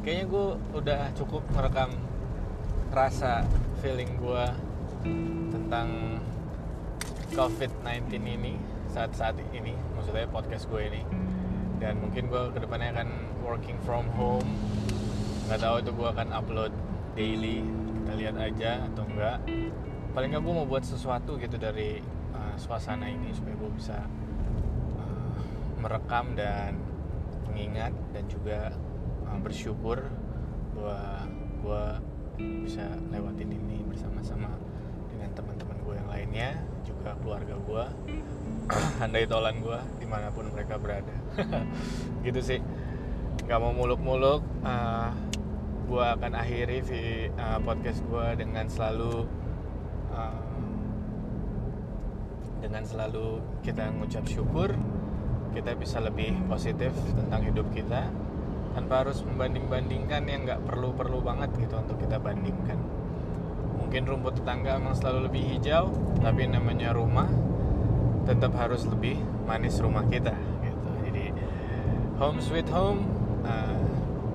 kayaknya 0.00 0.24
gue 0.30 0.46
udah 0.72 1.02
cukup 1.12 1.44
merekam 1.52 1.92
rasa 2.88 3.44
feeling 3.84 4.16
gue 4.16 4.44
tentang 5.52 6.18
COVID-19 7.36 8.08
ini 8.24 8.56
saat-saat 8.88 9.36
ini 9.52 9.76
maksudnya 9.94 10.26
podcast 10.28 10.66
gue 10.68 10.82
ini. 10.88 11.02
Dan 11.78 12.02
mungkin 12.02 12.26
gue 12.26 12.42
ke 12.50 12.58
depannya 12.58 12.90
akan 12.96 13.08
working 13.46 13.78
from 13.86 14.08
home. 14.18 14.48
Nggak 15.46 15.60
tahu 15.62 15.76
itu 15.80 15.90
gue 15.94 16.08
akan 16.08 16.28
upload 16.34 16.72
daily 17.14 17.62
kita 18.02 18.12
lihat 18.18 18.36
aja 18.40 18.70
atau 18.88 19.04
enggak. 19.04 19.38
Paling 20.16 20.28
nggak 20.34 20.42
gue 20.42 20.54
mau 20.56 20.66
buat 20.66 20.82
sesuatu 20.82 21.38
gitu 21.38 21.56
dari 21.60 22.02
uh, 22.34 22.54
suasana 22.58 23.06
ini 23.06 23.30
supaya 23.36 23.54
gue 23.54 23.70
bisa 23.76 23.96
uh, 24.98 25.32
merekam 25.78 26.34
dan 26.34 26.74
mengingat 27.46 27.92
dan 28.16 28.24
juga 28.26 28.72
uh, 29.28 29.38
bersyukur 29.38 30.02
bahwa 30.74 31.28
gue 31.58 31.84
bisa 32.38 32.86
lewatin 33.10 33.50
ini 33.50 33.82
bersama-sama 33.82 34.46
dengan 35.10 35.30
teman-teman 35.34 35.76
gue 35.82 35.94
yang 35.98 36.08
lainnya 36.08 36.50
juga 36.84 37.14
keluarga 37.22 37.54
gue 37.56 37.84
handai 39.00 39.24
tolan 39.24 39.58
gue 39.62 39.78
di 39.98 40.06
mana 40.06 40.28
pun 40.30 40.46
mereka 40.52 40.76
berada. 40.76 41.14
Gitu 42.26 42.40
sih. 42.42 42.60
Nggak 43.48 43.58
mau 43.64 43.72
muluk-muluk 43.72 44.44
uh, 44.66 45.10
gue 45.88 46.04
akan 46.04 46.32
akhiri 46.36 46.84
uh, 47.40 47.58
podcast 47.64 48.04
gue 48.04 48.26
dengan 48.36 48.68
selalu 48.68 49.24
uh, 50.12 50.44
dengan 52.60 52.84
selalu 52.84 53.40
kita 53.64 53.88
mengucap 53.88 54.28
syukur 54.28 54.76
kita 55.56 55.72
bisa 55.80 56.04
lebih 56.04 56.36
positif 56.44 56.92
tentang 57.16 57.40
hidup 57.40 57.66
kita 57.72 58.12
tanpa 58.76 59.02
harus 59.06 59.24
membanding-bandingkan 59.24 60.22
yang 60.28 60.44
nggak 60.44 60.60
perlu-perlu 60.68 61.24
banget 61.24 61.50
gitu 61.56 61.74
untuk 61.80 61.96
kita 62.04 62.20
bandingkan 62.20 62.78
mungkin 63.78 64.02
rumput 64.04 64.42
tetangga 64.42 64.76
memang 64.76 64.96
selalu 64.98 65.30
lebih 65.30 65.42
hijau 65.56 65.94
tapi 66.20 66.44
namanya 66.50 66.92
rumah 66.92 67.30
tetap 68.28 68.52
harus 68.58 68.84
lebih 68.84 69.16
manis 69.48 69.80
rumah 69.80 70.04
kita 70.04 70.36
gitu. 70.60 70.88
Jadi 71.08 71.32
home 72.20 72.38
sweet 72.44 72.68
home 72.68 73.08
uh, 73.48 73.80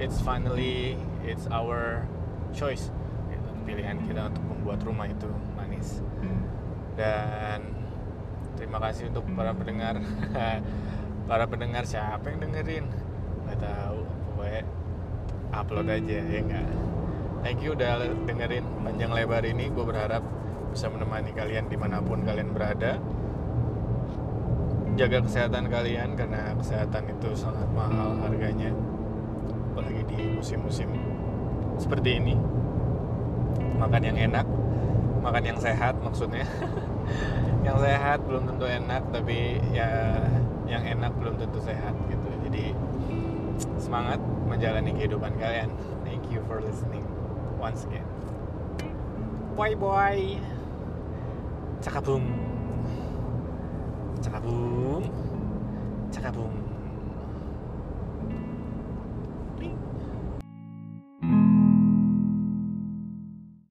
it's 0.02 0.18
finally 0.24 0.98
it's 1.22 1.46
our 1.54 2.02
choice 2.50 2.90
gitu. 3.30 3.50
pilihan 3.70 4.02
kita 4.10 4.34
untuk 4.34 4.44
membuat 4.50 4.80
rumah 4.82 5.06
itu 5.06 5.30
manis. 5.54 6.02
Dan 6.98 7.74
terima 8.58 8.82
kasih 8.82 9.14
untuk 9.14 9.26
para 9.38 9.54
pendengar. 9.54 10.02
Para 11.24 11.48
pendengar 11.48 11.88
siapa 11.88 12.36
yang 12.36 12.44
dengerin? 12.44 12.86
Nggak 13.48 13.64
tahu 13.64 14.04
pokoknya 14.36 14.64
upload 15.56 15.88
aja 15.88 16.20
ya 16.20 16.40
enggak 16.44 16.68
thank 17.44 17.60
you 17.60 17.76
udah 17.76 18.08
dengerin 18.26 18.66
panjang 18.82 19.12
lebar 19.12 19.44
ini. 19.44 19.68
Gue 19.70 19.86
berharap 19.86 20.24
bisa 20.72 20.90
menemani 20.90 21.36
kalian 21.36 21.68
di 21.70 21.78
mana 21.78 22.00
pun 22.00 22.24
kalian 22.24 22.56
berada. 22.56 22.98
Jaga 24.96 25.22
kesehatan 25.26 25.68
kalian 25.70 26.16
karena 26.16 26.56
kesehatan 26.58 27.04
itu 27.12 27.30
sangat 27.36 27.68
mahal 27.76 28.18
harganya. 28.24 28.72
Apalagi 29.76 30.02
di 30.08 30.20
musim-musim 30.40 30.90
seperti 31.78 32.18
ini. 32.18 32.36
Makan 33.78 34.02
yang 34.02 34.18
enak 34.18 34.48
makan 35.24 35.44
yang 35.44 35.60
sehat 35.60 35.96
maksudnya. 36.04 36.44
Yang 37.64 37.80
sehat 37.88 38.20
belum 38.28 38.44
tentu 38.44 38.68
enak 38.68 39.08
tapi 39.16 39.56
ya 39.72 40.20
yang 40.68 40.84
enak 40.84 41.16
belum 41.16 41.40
tentu 41.40 41.64
sehat 41.64 41.96
gitu. 42.12 42.28
Jadi 42.44 42.76
semangat 43.80 44.20
menjalani 44.52 44.92
kehidupan 44.92 45.32
kalian. 45.40 45.72
Thank 46.04 46.28
you 46.28 46.44
for 46.44 46.60
listening 46.60 47.13
once 47.64 47.86
again. 47.88 48.04
Bye 49.56 49.76
bye. 49.76 50.36
차가붐. 51.80 52.20
차가붐. 54.20 55.08
차가붐. 56.12 56.63